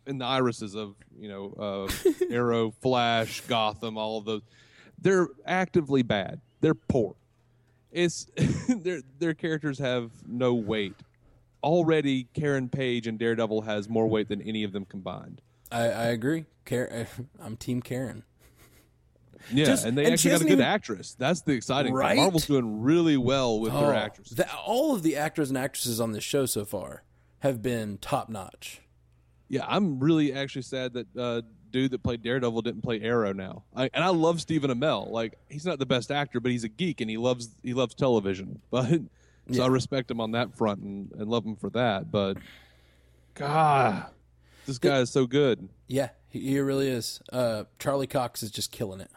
and 0.07 0.21
the 0.21 0.25
Irises 0.25 0.75
of 0.75 0.95
you 1.19 1.29
know 1.29 1.89
uh, 1.91 2.13
Arrow, 2.31 2.71
Flash, 2.81 3.41
Gotham, 3.43 3.99
all 3.99 4.19
of 4.19 4.25
those. 4.25 4.43
They're 5.01 5.29
actively 5.45 6.03
bad. 6.03 6.41
They're 6.61 6.75
poor. 6.75 7.15
It's 7.91 8.27
their 8.69 9.03
their 9.19 9.35
characters 9.35 9.79
have 9.81 10.11
no 10.27 10.55
weight. 10.55 10.95
Already, 11.63 12.25
Karen 12.35 12.69
Page 12.69 13.07
and 13.07 13.19
Daredevil 13.19 13.63
has 13.63 13.89
more 13.89 14.07
weight 14.09 14.29
than 14.29 14.43
any 14.43 14.65
of 14.65 14.73
them 14.73 14.85
combined. 14.85 15.41
I, 15.71 15.83
I 15.85 16.05
agree. 16.07 16.45
Karen, 16.65 17.07
I'm 17.41 17.57
Team 17.57 17.81
Karen. 17.83 18.25
Yeah, 19.53 19.65
Just- 19.65 19.85
and 19.85 19.99
they 19.99 20.05
and 20.05 20.13
actually 20.13 20.31
got 20.33 20.41
a 20.41 20.45
good 20.45 20.53
even- 20.55 20.65
actress. 20.65 21.17
That's 21.19 21.43
the 21.43 21.53
exciting 21.53 21.93
Right? 21.93 22.07
part. 22.09 22.17
Marvel's 22.19 22.47
doing 22.47 22.81
really 22.83 23.17
well 23.17 23.59
with 23.61 23.73
their 23.73 23.93
Oh, 23.93 23.97
actresses. 23.97 24.37
the- 24.37 24.53
all 24.55 24.95
of 24.95 25.03
the 25.03 25.17
actors 25.17 25.49
and 25.51 25.59
actresses 25.59 26.01
on 26.01 26.13
this 26.13 26.23
show 26.25 26.47
so 26.47 26.65
far 26.65 27.03
have 27.41 27.61
been 27.63 27.99
top 27.99 28.29
notch. 28.29 28.83
Yeah, 29.49 29.65
I'm 29.67 29.99
really 29.99 30.33
actually 30.33 30.63
sad 30.63 30.93
that 30.95 31.07
uh, 31.17 31.43
dude 31.71 31.91
that 31.91 32.03
played 32.03 32.23
Daredevil 32.23 32.63
didn't 32.63 32.83
play 32.83 33.01
Arrow 33.01 33.33
now. 33.33 33.65
I, 33.75 33.91
and 33.93 34.05
I 34.05 34.09
love 34.09 34.41
Stephen 34.41 34.71
Amell. 34.71 35.11
Like 35.11 35.35
he's 35.51 35.67
not 35.67 35.79
the 35.81 35.87
best 35.87 36.11
actor, 36.13 36.39
but 36.41 36.53
he's 36.53 36.65
a 36.65 36.69
geek 36.69 37.01
and 37.01 37.11
he 37.11 37.17
loves 37.17 37.51
he 37.63 37.75
loves 37.75 37.95
television. 37.95 38.61
But 38.71 39.01
so 39.51 39.55
Yeah. 39.59 39.65
I 39.65 39.67
respect 39.69 40.11
him 40.11 40.21
on 40.21 40.33
that 40.33 40.57
front 40.57 40.81
and, 40.81 41.11
and 41.13 41.29
love 41.29 41.45
him 41.45 41.57
for 41.57 41.71
that. 41.71 42.11
But 42.11 42.37
God, 43.35 44.07
this 44.67 44.79
guy 44.79 44.99
is 45.01 45.11
so 45.11 45.27
good. 45.27 45.69
Yeah, 45.89 46.11
he, 46.29 46.41
he 46.41 46.61
really 46.61 46.89
is. 46.89 47.21
Uh, 47.33 47.65
Charlie 47.79 48.07
Cox 48.07 48.43
is 48.43 48.51
just 48.51 48.71
killing 48.71 49.01
it, 49.01 49.11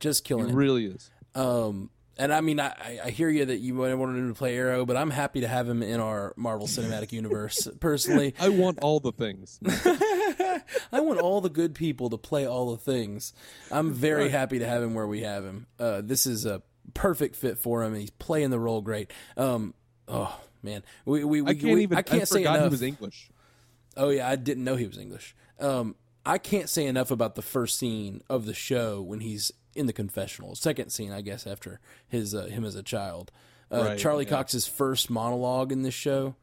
just 0.00 0.24
He 0.24 0.28
killing 0.28 0.48
it. 0.50 0.54
really 0.54 0.86
is. 0.86 1.10
Um, 1.34 1.90
and 2.18 2.32
I 2.32 2.40
mean, 2.40 2.60
I, 2.60 2.68
I- 2.68 3.00
I 3.04 3.10
hear 3.10 3.28
you 3.28 3.44
that 3.44 3.58
you 3.58 3.74
wanted 3.74 4.16
him 4.16 4.28
to 4.32 4.38
play 4.38 4.56
Arrow, 4.56 4.86
but 4.86 4.96
I'm 4.96 5.10
happy 5.10 5.42
to 5.42 5.48
have 5.48 5.68
him 5.68 5.82
in 5.82 6.00
our 6.00 6.32
Marvel 6.36 6.66
Cinematic 6.66 7.12
Universe. 7.12 7.68
Personally, 7.80 8.34
I 8.40 8.48
want 8.48 8.78
all 8.80 9.00
the 9.00 9.12
things. 9.12 9.60
I 10.92 11.00
want 11.00 11.20
all 11.20 11.40
the 11.42 11.50
good 11.50 11.74
people 11.74 12.08
to 12.10 12.16
play 12.16 12.46
all 12.46 12.70
the 12.70 12.78
things. 12.78 13.32
I'm 13.70 13.92
very 13.92 14.30
happy 14.30 14.58
to 14.60 14.66
have 14.66 14.82
him 14.82 14.94
where 14.94 15.06
we 15.06 15.20
have 15.22 15.44
him. 15.44 15.66
Uh, 15.78 16.00
this 16.02 16.26
is 16.26 16.46
a 16.46 16.62
perfect 16.94 17.36
fit 17.36 17.58
for 17.58 17.82
him, 17.82 17.92
and 17.92 18.00
he's 18.00 18.10
playing 18.10 18.50
the 18.50 18.58
role 18.58 18.80
great. 18.80 19.10
Um, 19.36 19.74
oh 20.08 20.40
man, 20.62 20.82
we 21.04 21.24
we, 21.24 21.40
we 21.42 21.50
I 21.50 21.54
can't 21.54 21.74
we- 21.74 21.82
even. 21.84 21.98
I 21.98 22.02
can't 22.02 22.28
say 22.28 22.42
enough. 22.42 22.62
he 22.62 22.68
was 22.68 22.82
English. 22.82 23.30
Oh 23.96 24.10
yeah, 24.10 24.28
I 24.28 24.36
didn't 24.36 24.64
know 24.64 24.76
he 24.76 24.86
was 24.86 24.98
English. 24.98 25.34
Um, 25.58 25.94
I 26.24 26.38
can't 26.38 26.68
say 26.68 26.86
enough 26.86 27.10
about 27.10 27.34
the 27.34 27.42
first 27.42 27.78
scene 27.78 28.20
of 28.28 28.46
the 28.46 28.54
show 28.54 29.00
when 29.00 29.20
he's 29.20 29.52
in 29.74 29.86
the 29.86 29.92
confessional. 29.92 30.54
Second 30.54 30.90
scene, 30.90 31.12
I 31.12 31.20
guess, 31.20 31.46
after 31.46 31.80
his 32.08 32.34
uh, 32.34 32.44
him 32.46 32.64
as 32.64 32.74
a 32.74 32.82
child. 32.82 33.30
Uh, 33.70 33.82
Right, 33.84 33.98
Charlie 33.98 34.24
yeah. 34.24 34.30
Cox's 34.30 34.66
first 34.66 35.10
monologue 35.10 35.72
in 35.72 35.82
this 35.82 35.94
show 35.94 36.36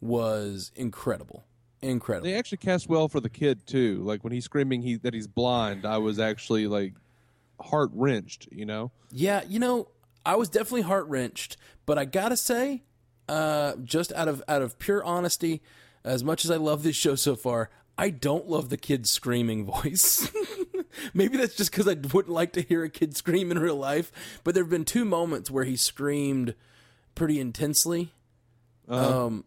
was 0.00 0.70
incredible, 0.76 1.44
incredible. 1.82 2.26
They 2.28 2.34
actually 2.34 2.58
cast 2.58 2.88
well 2.88 3.08
for 3.08 3.20
the 3.20 3.28
kid 3.28 3.66
too. 3.66 4.02
Like 4.04 4.22
when 4.22 4.32
he's 4.32 4.44
screaming 4.44 4.82
he 4.82 4.96
that 4.96 5.14
he's 5.14 5.26
blind, 5.26 5.84
I 5.86 5.98
was 5.98 6.18
actually 6.18 6.66
like 6.66 6.94
heart 7.60 7.90
wrenched. 7.92 8.48
You 8.52 8.66
know. 8.66 8.92
Yeah, 9.10 9.42
you 9.48 9.58
know, 9.58 9.88
I 10.24 10.36
was 10.36 10.48
definitely 10.48 10.82
heart 10.82 11.06
wrenched, 11.08 11.56
but 11.86 11.98
I 11.98 12.04
gotta 12.04 12.36
say, 12.36 12.82
uh, 13.28 13.74
just 13.82 14.12
out 14.12 14.28
of 14.28 14.42
out 14.48 14.62
of 14.62 14.78
pure 14.78 15.02
honesty, 15.04 15.62
as 16.04 16.22
much 16.24 16.44
as 16.44 16.50
I 16.50 16.56
love 16.56 16.82
this 16.82 16.96
show 16.96 17.14
so 17.14 17.36
far, 17.36 17.70
I 17.96 18.10
don't 18.10 18.48
love 18.48 18.68
the 18.68 18.76
kid's 18.76 19.10
screaming 19.10 19.64
voice. 19.82 20.30
Maybe 21.14 21.36
that's 21.36 21.54
just 21.54 21.70
because 21.70 21.86
I 21.86 21.94
wouldn't 21.94 22.34
like 22.34 22.52
to 22.54 22.62
hear 22.62 22.84
a 22.84 22.88
kid 22.88 23.16
scream 23.16 23.50
in 23.50 23.58
real 23.58 23.76
life. 23.76 24.10
But 24.44 24.54
there 24.54 24.64
have 24.64 24.70
been 24.70 24.84
two 24.84 25.04
moments 25.04 25.50
where 25.50 25.64
he 25.64 25.76
screamed 25.76 26.54
pretty 27.14 27.38
intensely. 27.40 28.12
Um, 28.88 29.44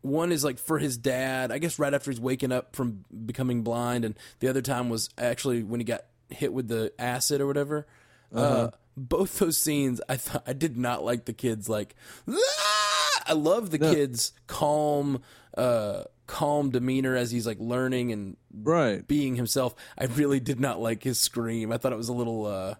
one 0.00 0.32
is 0.32 0.44
like 0.44 0.58
for 0.58 0.78
his 0.78 0.96
dad, 0.96 1.52
I 1.52 1.58
guess 1.58 1.78
right 1.78 1.92
after 1.92 2.10
he's 2.10 2.20
waking 2.20 2.52
up 2.52 2.74
from 2.74 3.04
becoming 3.26 3.62
blind, 3.62 4.04
and 4.04 4.18
the 4.40 4.48
other 4.48 4.62
time 4.62 4.88
was 4.88 5.10
actually 5.18 5.62
when 5.62 5.80
he 5.80 5.84
got 5.84 6.04
hit 6.34 6.52
with 6.52 6.68
the 6.68 6.92
acid 6.98 7.40
or 7.40 7.46
whatever. 7.46 7.86
uh 8.34 8.70
both 8.96 9.38
those 9.40 9.58
scenes, 9.60 10.00
I 10.08 10.16
thought 10.16 10.44
I 10.46 10.52
did 10.52 10.76
not 10.76 11.04
like 11.04 11.24
the 11.24 11.32
kids 11.32 11.68
like. 11.68 11.96
"Ah!" 12.28 13.22
I 13.26 13.32
love 13.32 13.70
the 13.70 13.78
kids 13.78 14.32
calm, 14.46 15.20
uh, 15.56 16.04
calm 16.26 16.70
demeanor 16.70 17.16
as 17.16 17.30
he's 17.30 17.46
like 17.46 17.58
learning 17.58 18.12
and 18.12 18.36
Right. 18.52 19.06
being 19.08 19.34
himself. 19.36 19.74
I 19.98 20.04
really 20.04 20.38
did 20.40 20.60
not 20.60 20.80
like 20.80 21.02
his 21.02 21.18
scream. 21.18 21.72
I 21.72 21.78
thought 21.78 21.92
it 21.92 21.96
was 21.96 22.08
a 22.08 22.12
little, 22.12 22.46
uh, 22.46 22.74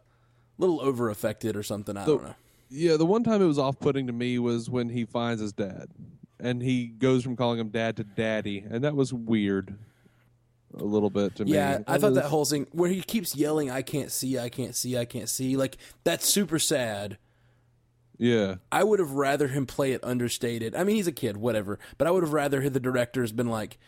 little 0.58 0.80
over 0.82 1.08
affected 1.10 1.56
or 1.56 1.62
something. 1.62 1.96
I 1.96 2.04
don't 2.06 2.22
know. 2.22 2.34
Yeah, 2.70 2.96
the 2.96 3.06
one 3.06 3.24
time 3.24 3.40
it 3.42 3.46
was 3.46 3.58
off 3.58 3.78
putting 3.80 4.06
to 4.06 4.12
me 4.12 4.38
was 4.38 4.68
when 4.70 4.90
he 4.90 5.04
finds 5.04 5.40
his 5.40 5.52
dad. 5.52 5.88
And 6.38 6.62
he 6.62 6.86
goes 6.86 7.22
from 7.24 7.36
calling 7.36 7.58
him 7.58 7.70
dad 7.70 7.96
to 7.96 8.04
daddy. 8.04 8.58
And 8.68 8.84
that 8.84 8.94
was 8.94 9.12
weird 9.14 9.76
a 10.78 10.84
little 10.84 11.10
bit 11.10 11.36
to 11.36 11.44
me. 11.44 11.52
Yeah, 11.52 11.80
I 11.86 11.98
thought 11.98 12.14
that 12.14 12.26
whole 12.26 12.44
thing 12.44 12.66
where 12.72 12.90
he 12.90 13.02
keeps 13.02 13.36
yelling, 13.36 13.70
"I 13.70 13.82
can't 13.82 14.10
see, 14.10 14.38
I 14.38 14.48
can't 14.48 14.74
see, 14.74 14.96
I 14.96 15.04
can't 15.04 15.28
see," 15.28 15.56
like 15.56 15.76
that's 16.04 16.28
super 16.28 16.58
sad. 16.58 17.18
Yeah. 18.18 18.56
I 18.70 18.84
would 18.84 19.00
have 19.00 19.12
rather 19.12 19.48
him 19.48 19.66
play 19.66 19.92
it 19.92 20.02
understated. 20.04 20.74
I 20.76 20.84
mean, 20.84 20.96
he's 20.96 21.06
a 21.06 21.12
kid, 21.12 21.36
whatever. 21.36 21.78
But 21.98 22.06
I 22.06 22.10
would 22.10 22.22
have 22.22 22.32
rather 22.32 22.68
the 22.70 22.78
director's 22.80 23.32
been 23.32 23.48
like, 23.48 23.78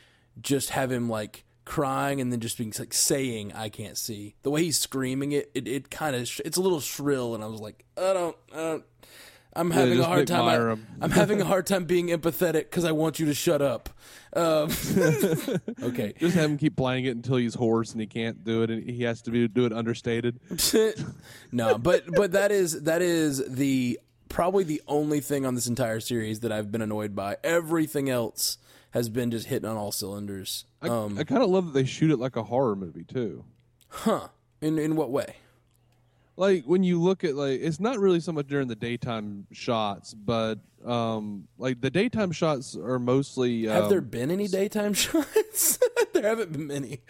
just 0.41 0.71
have 0.71 0.91
him 0.91 1.09
like 1.09 1.45
crying 1.65 2.21
and 2.21 2.33
then 2.33 2.41
just 2.41 2.59
being 2.59 2.73
like 2.79 2.95
saying, 2.95 3.53
"I 3.53 3.69
can't 3.69 3.97
see." 3.97 4.35
The 4.43 4.51
way 4.51 4.65
he's 4.65 4.79
screaming 4.79 5.33
it, 5.33 5.51
it, 5.55 5.69
it 5.69 5.91
kind 5.91 6.17
of 6.17 6.27
sh- 6.29 6.41
it's 6.45 6.57
a 6.57 6.63
little 6.63 6.81
shrill, 6.81 7.35
and 7.35 7.43
I 7.43 7.47
was 7.47 7.61
like, 7.61 7.85
I 7.97 8.13
don't, 8.13 8.37
I 8.53 8.57
don't. 8.57 8.85
I'm 9.57 9.71
having 9.71 9.99
a 9.99 10.05
hard 10.05 10.27
time. 10.27 10.45
I, 11.01 11.05
I'm 11.05 11.11
having 11.11 11.41
a 11.41 11.45
hard 11.45 11.67
time 11.67 11.85
being 11.85 12.09
empathetic 12.09 12.65
because 12.65 12.85
I 12.85 12.93
want 12.93 13.19
you 13.19 13.27
to 13.27 13.35
shut 13.35 13.63
up. 13.63 13.89
Um, 14.35 14.71
okay, 15.83 16.13
Just 16.19 16.37
have 16.37 16.51
him 16.51 16.59
keep 16.59 16.77
playing 16.77 17.07
it 17.07 17.17
until 17.17 17.37
he's 17.37 17.55
hoarse 17.55 17.93
and 17.93 18.01
he 18.01 18.07
can't 18.07 18.45
do 18.45 18.63
it 18.63 18.71
and 18.71 18.89
he 18.89 19.05
has 19.05 19.23
to 19.23 19.31
be, 19.31 19.49
do 19.49 19.65
it 19.65 19.73
understated. 19.73 20.39
no, 21.53 21.79
but 21.79 22.05
but 22.15 22.33
that 22.33 22.53
is 22.53 22.83
that 22.83 23.01
is 23.03 23.43
the 23.49 23.99
probably 24.29 24.65
the 24.65 24.83
only 24.87 25.21
thing 25.21 25.47
on 25.47 25.55
this 25.55 25.67
entire 25.67 26.01
series 26.01 26.41
that 26.41 26.53
I've 26.53 26.71
been 26.71 26.83
annoyed 26.83 27.15
by. 27.15 27.37
Everything 27.43 28.11
else 28.11 28.59
has 28.91 29.09
been 29.09 29.31
just 29.31 29.47
hitting 29.47 29.69
on 29.69 29.77
all 29.77 29.93
cylinders. 29.93 30.65
I, 30.83 30.89
um, 30.89 31.19
I 31.19 31.25
kind 31.25 31.43
of 31.43 31.49
love 31.49 31.67
that 31.67 31.73
they 31.73 31.85
shoot 31.85 32.11
it 32.11 32.19
like 32.19 32.37
a 32.37 32.43
horror 32.45 32.77
movie 32.77 33.05
too. 33.05 33.45
huh? 33.89 34.29
In 34.61 34.79
in 34.79 34.97
what 34.97 35.11
way? 35.11 35.37
Like 36.37 36.65
when 36.65 36.83
you 36.83 37.01
look 37.01 37.25
at 37.25 37.35
like 37.35 37.61
it's 37.61 37.81
not 37.81 37.99
really 37.99 38.21
so 38.21 38.33
much 38.33 38.47
during 38.47 38.69
the 38.69 38.77
daytime 38.77 39.47
shots, 39.53 40.13
but 40.13 40.59
um 40.85 41.49
like 41.59 41.81
the 41.81 41.91
daytime 41.91 42.31
shots 42.31 42.77
are 42.77 42.99
mostly 42.99 43.65
Have 43.67 43.85
um, 43.85 43.91
there 43.91 44.01
been 44.01 44.31
any 44.31 44.47
daytime 44.47 44.93
shots? 44.95 45.79
there 46.13 46.23
haven't 46.25 46.53
been 46.53 46.67
many. 46.67 47.01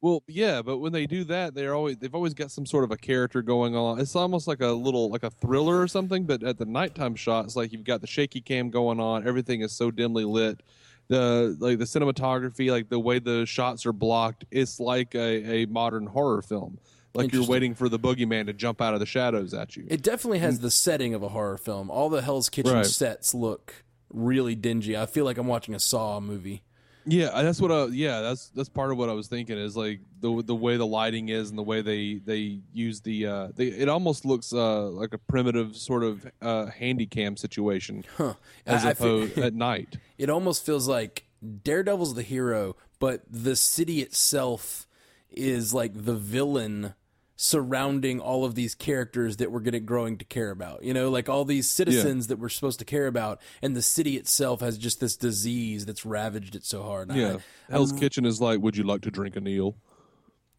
Well, 0.00 0.22
yeah, 0.28 0.62
but 0.62 0.78
when 0.78 0.92
they 0.92 1.06
do 1.06 1.24
that, 1.24 1.54
they're 1.54 1.74
always 1.74 1.98
they've 1.98 2.14
always 2.14 2.34
got 2.34 2.50
some 2.50 2.66
sort 2.66 2.84
of 2.84 2.90
a 2.90 2.96
character 2.96 3.42
going 3.42 3.74
on. 3.74 3.98
It's 3.98 4.14
almost 4.14 4.46
like 4.46 4.60
a 4.60 4.68
little 4.68 5.10
like 5.10 5.22
a 5.22 5.30
thriller 5.30 5.80
or 5.80 5.88
something. 5.88 6.24
But 6.24 6.42
at 6.42 6.58
the 6.58 6.66
nighttime 6.66 7.14
shots, 7.14 7.56
like 7.56 7.72
you've 7.72 7.84
got 7.84 8.00
the 8.00 8.06
shaky 8.06 8.40
cam 8.40 8.70
going 8.70 9.00
on, 9.00 9.26
everything 9.26 9.62
is 9.62 9.72
so 9.72 9.90
dimly 9.90 10.24
lit, 10.24 10.60
the 11.08 11.56
like 11.60 11.78
the 11.78 11.84
cinematography, 11.84 12.70
like 12.70 12.88
the 12.88 13.00
way 13.00 13.18
the 13.18 13.46
shots 13.46 13.86
are 13.86 13.92
blocked, 13.92 14.44
it's 14.50 14.80
like 14.80 15.14
a, 15.14 15.62
a 15.62 15.66
modern 15.66 16.06
horror 16.06 16.42
film. 16.42 16.78
Like 17.16 17.32
you're 17.32 17.46
waiting 17.46 17.74
for 17.74 17.88
the 17.88 17.98
boogeyman 17.98 18.46
to 18.46 18.52
jump 18.52 18.80
out 18.80 18.94
of 18.94 19.00
the 19.00 19.06
shadows 19.06 19.54
at 19.54 19.76
you. 19.76 19.86
It 19.88 20.02
definitely 20.02 20.38
has 20.40 20.60
the 20.60 20.70
setting 20.70 21.14
of 21.14 21.22
a 21.22 21.28
horror 21.28 21.56
film. 21.58 21.90
All 21.90 22.08
the 22.08 22.22
Hell's 22.22 22.48
Kitchen 22.48 22.72
Right. 22.74 22.86
sets 22.86 23.34
look 23.34 23.84
really 24.10 24.54
dingy. 24.54 24.96
I 24.96 25.06
feel 25.06 25.24
like 25.24 25.38
I'm 25.38 25.46
watching 25.46 25.74
a 25.74 25.80
Saw 25.80 26.20
movie. 26.20 26.62
Yeah, 27.08 27.40
that's 27.40 27.60
what. 27.60 27.70
I, 27.70 27.84
yeah, 27.86 28.20
that's 28.20 28.48
that's 28.48 28.68
part 28.68 28.90
of 28.90 28.98
what 28.98 29.08
I 29.08 29.12
was 29.12 29.28
thinking 29.28 29.56
is 29.56 29.76
like 29.76 30.00
the 30.20 30.42
the 30.44 30.56
way 30.56 30.76
the 30.76 30.86
lighting 30.86 31.28
is 31.28 31.50
and 31.50 31.56
the 31.58 31.62
way 31.62 31.80
they 31.80 32.14
they 32.14 32.58
use 32.72 33.00
the. 33.02 33.26
Uh, 33.26 33.48
they, 33.54 33.66
it 33.66 33.88
almost 33.88 34.24
looks 34.24 34.52
uh, 34.52 34.86
like 34.88 35.14
a 35.14 35.18
primitive 35.18 35.76
sort 35.76 36.02
of 36.02 36.26
uh, 36.42 36.66
handy 36.66 37.06
cam 37.06 37.36
situation 37.36 38.04
Huh. 38.16 38.34
as 38.66 38.84
I- 38.84 38.90
I 38.90 38.94
feel- 38.94 39.22
opposed 39.22 39.38
at 39.38 39.54
night. 39.70 39.98
it 40.18 40.28
almost 40.30 40.66
feels 40.66 40.88
like 40.88 41.26
Daredevil's 41.62 42.14
the 42.14 42.22
hero, 42.24 42.74
but 42.98 43.22
the 43.30 43.54
city 43.54 44.00
itself 44.00 44.88
is 45.30 45.72
like 45.72 45.92
the 45.94 46.16
villain 46.16 46.94
surrounding 47.36 48.18
all 48.18 48.44
of 48.44 48.54
these 48.54 48.74
characters 48.74 49.36
that 49.36 49.52
we're 49.52 49.60
getting 49.60 49.84
growing 49.84 50.16
to 50.18 50.24
care 50.24 50.50
about. 50.50 50.82
You 50.82 50.94
know, 50.94 51.10
like 51.10 51.28
all 51.28 51.44
these 51.44 51.68
citizens 51.68 52.26
that 52.28 52.38
we're 52.38 52.48
supposed 52.48 52.78
to 52.78 52.84
care 52.84 53.06
about, 53.06 53.40
and 53.62 53.76
the 53.76 53.82
city 53.82 54.16
itself 54.16 54.60
has 54.60 54.78
just 54.78 55.00
this 55.00 55.16
disease 55.16 55.84
that's 55.86 56.04
ravaged 56.06 56.54
it 56.56 56.64
so 56.64 56.82
hard. 56.82 57.10
And 57.10 57.18
I- 57.18 57.22
Yeah, 57.32 57.36
Hell's 57.70 57.92
Kitchen 57.92 58.24
is 58.24 58.40
like, 58.40 58.60
would 58.60 58.76
you 58.76 58.84
like 58.84 59.02
to 59.02 59.10
drink 59.10 59.36
an 59.36 59.46
eel? 59.46 59.76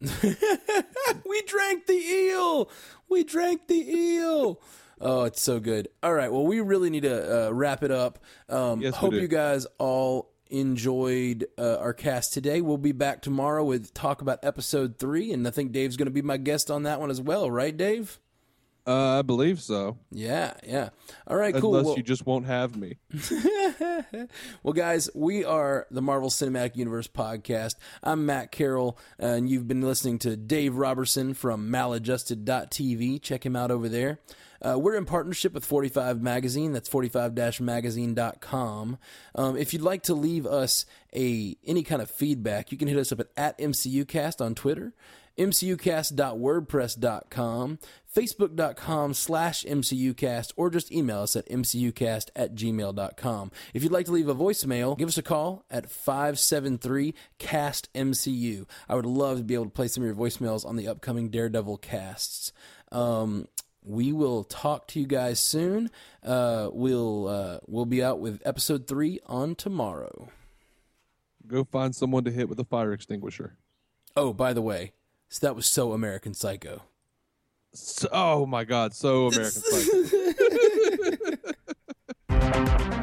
we 0.00 1.42
drank 1.46 1.86
the 1.86 1.94
eel. 1.94 2.70
We 3.08 3.24
drank 3.24 3.66
the 3.66 3.74
eel. 3.76 4.60
Oh, 5.00 5.24
it's 5.24 5.40
so 5.42 5.60
good. 5.60 5.88
All 6.02 6.12
right. 6.14 6.30
Well, 6.32 6.46
we 6.46 6.60
really 6.60 6.90
need 6.90 7.02
to 7.02 7.48
uh, 7.48 7.50
wrap 7.50 7.82
it 7.82 7.90
up. 7.90 8.18
Um, 8.48 8.80
Yes, 8.80 8.94
hope 8.96 9.12
you 9.22 9.28
guys 9.28 9.66
all 9.78 10.30
enjoyed 10.50 11.46
uh, 11.58 11.76
our 11.78 11.92
cast 11.94 12.32
today. 12.32 12.60
We'll 12.60 12.76
be 12.78 12.92
back 12.92 13.22
tomorrow 13.22 13.64
with 13.64 13.92
talk 13.94 14.20
about 14.22 14.38
episode 14.44 14.98
three, 14.98 15.32
and 15.32 15.46
I 15.46 15.50
think 15.50 15.72
Dave's 15.72 15.96
going 15.96 16.06
to 16.06 16.12
be 16.12 16.22
my 16.22 16.36
guest 16.36 16.70
on 16.70 16.82
that 16.84 17.00
one 17.00 17.10
as 17.10 17.20
well. 17.20 17.50
Right, 17.50 17.76
Dave? 17.76 18.18
Uh, 18.86 19.18
I 19.18 19.22
believe 19.22 19.60
so. 19.60 19.98
Yeah, 20.10 20.54
yeah. 20.66 20.88
All 21.26 21.36
right, 21.36 21.54
cool. 21.54 21.72
Unless 21.74 21.86
Well- 21.86 21.96
you 21.98 22.02
just 22.02 22.24
won't 22.26 22.46
have 22.46 22.76
me. 22.76 22.96
Well, 24.62 24.72
guys, 24.72 25.10
we 25.14 25.44
are 25.44 25.86
the 25.90 26.00
Marvel 26.02 26.30
Cinematic 26.30 26.76
Universe 26.76 27.06
podcast. 27.08 27.74
I'm 28.02 28.24
Matt 28.26 28.50
Carroll, 28.50 28.98
and 29.18 29.48
you've 29.48 29.68
been 29.68 29.82
listening 29.82 30.18
to 30.20 30.36
Dave 30.36 30.76
Robertson 30.76 31.34
from 31.34 31.70
maladjusted.tv. 31.70 33.20
Check 33.22 33.44
him 33.44 33.56
out 33.56 33.70
over 33.70 33.88
there. 33.88 34.18
Uh, 34.64 34.78
we're 34.78 34.96
in 34.96 35.04
partnership 35.04 35.52
with 35.52 35.64
45 35.64 36.22
Magazine. 36.22 36.72
That's 36.72 36.88
45-magazine.com. 36.88 38.98
Um, 39.34 39.56
if 39.56 39.72
you'd 39.72 39.82
like 39.82 40.04
to 40.04 40.14
leave 40.14 40.46
us 40.46 40.86
a 41.14 41.56
any 41.64 41.82
kind 41.82 42.00
of 42.02 42.10
feedback, 42.10 42.70
you 42.72 42.78
can 42.78 42.88
hit 42.88 42.98
us 42.98 43.12
up 43.12 43.20
at, 43.20 43.28
at 43.36 43.58
MCUcast 43.58 44.44
on 44.44 44.54
Twitter, 44.54 44.94
mcucast.wordpress.com, 45.38 47.78
facebook.com 48.14 49.14
slash 49.14 49.64
mcucast, 49.64 50.52
or 50.56 50.68
just 50.70 50.90
email 50.90 51.20
us 51.20 51.36
at 51.36 51.48
mcucast 51.48 52.30
at 52.34 52.56
gmail.com. 52.56 53.52
If 53.72 53.84
you'd 53.84 53.92
like 53.92 54.06
to 54.06 54.12
leave 54.12 54.28
a 54.28 54.34
voicemail, 54.34 54.98
give 54.98 55.08
us 55.08 55.18
a 55.18 55.22
call 55.22 55.64
at 55.70 55.88
573-CAST-MCU. 55.88 58.66
I 58.88 58.96
would 58.96 59.06
love 59.06 59.38
to 59.38 59.44
be 59.44 59.54
able 59.54 59.66
to 59.66 59.70
play 59.70 59.86
some 59.88 60.02
of 60.02 60.06
your 60.06 60.16
voicemails 60.16 60.66
on 60.66 60.76
the 60.76 60.88
upcoming 60.88 61.28
Daredevil 61.30 61.78
casts. 61.78 62.52
Um, 62.90 63.46
we 63.88 64.12
will 64.12 64.44
talk 64.44 64.86
to 64.88 65.00
you 65.00 65.06
guys 65.06 65.40
soon. 65.40 65.90
Uh, 66.22 66.68
we'll 66.72 67.26
uh, 67.26 67.58
we'll 67.66 67.86
be 67.86 68.02
out 68.02 68.20
with 68.20 68.42
episode 68.44 68.86
three 68.86 69.18
on 69.26 69.54
tomorrow. 69.54 70.28
Go 71.46 71.64
find 71.64 71.96
someone 71.96 72.24
to 72.24 72.30
hit 72.30 72.50
with 72.50 72.60
a 72.60 72.64
fire 72.64 72.92
extinguisher. 72.92 73.56
Oh, 74.14 74.34
by 74.34 74.52
the 74.52 74.60
way, 74.60 74.92
so 75.30 75.46
that 75.46 75.56
was 75.56 75.66
so 75.66 75.92
American 75.94 76.34
Psycho. 76.34 76.82
So, 77.72 78.08
oh 78.12 78.44
my 78.44 78.64
God, 78.64 78.94
so 78.94 79.28
American 79.32 79.62
Psycho. 82.28 82.92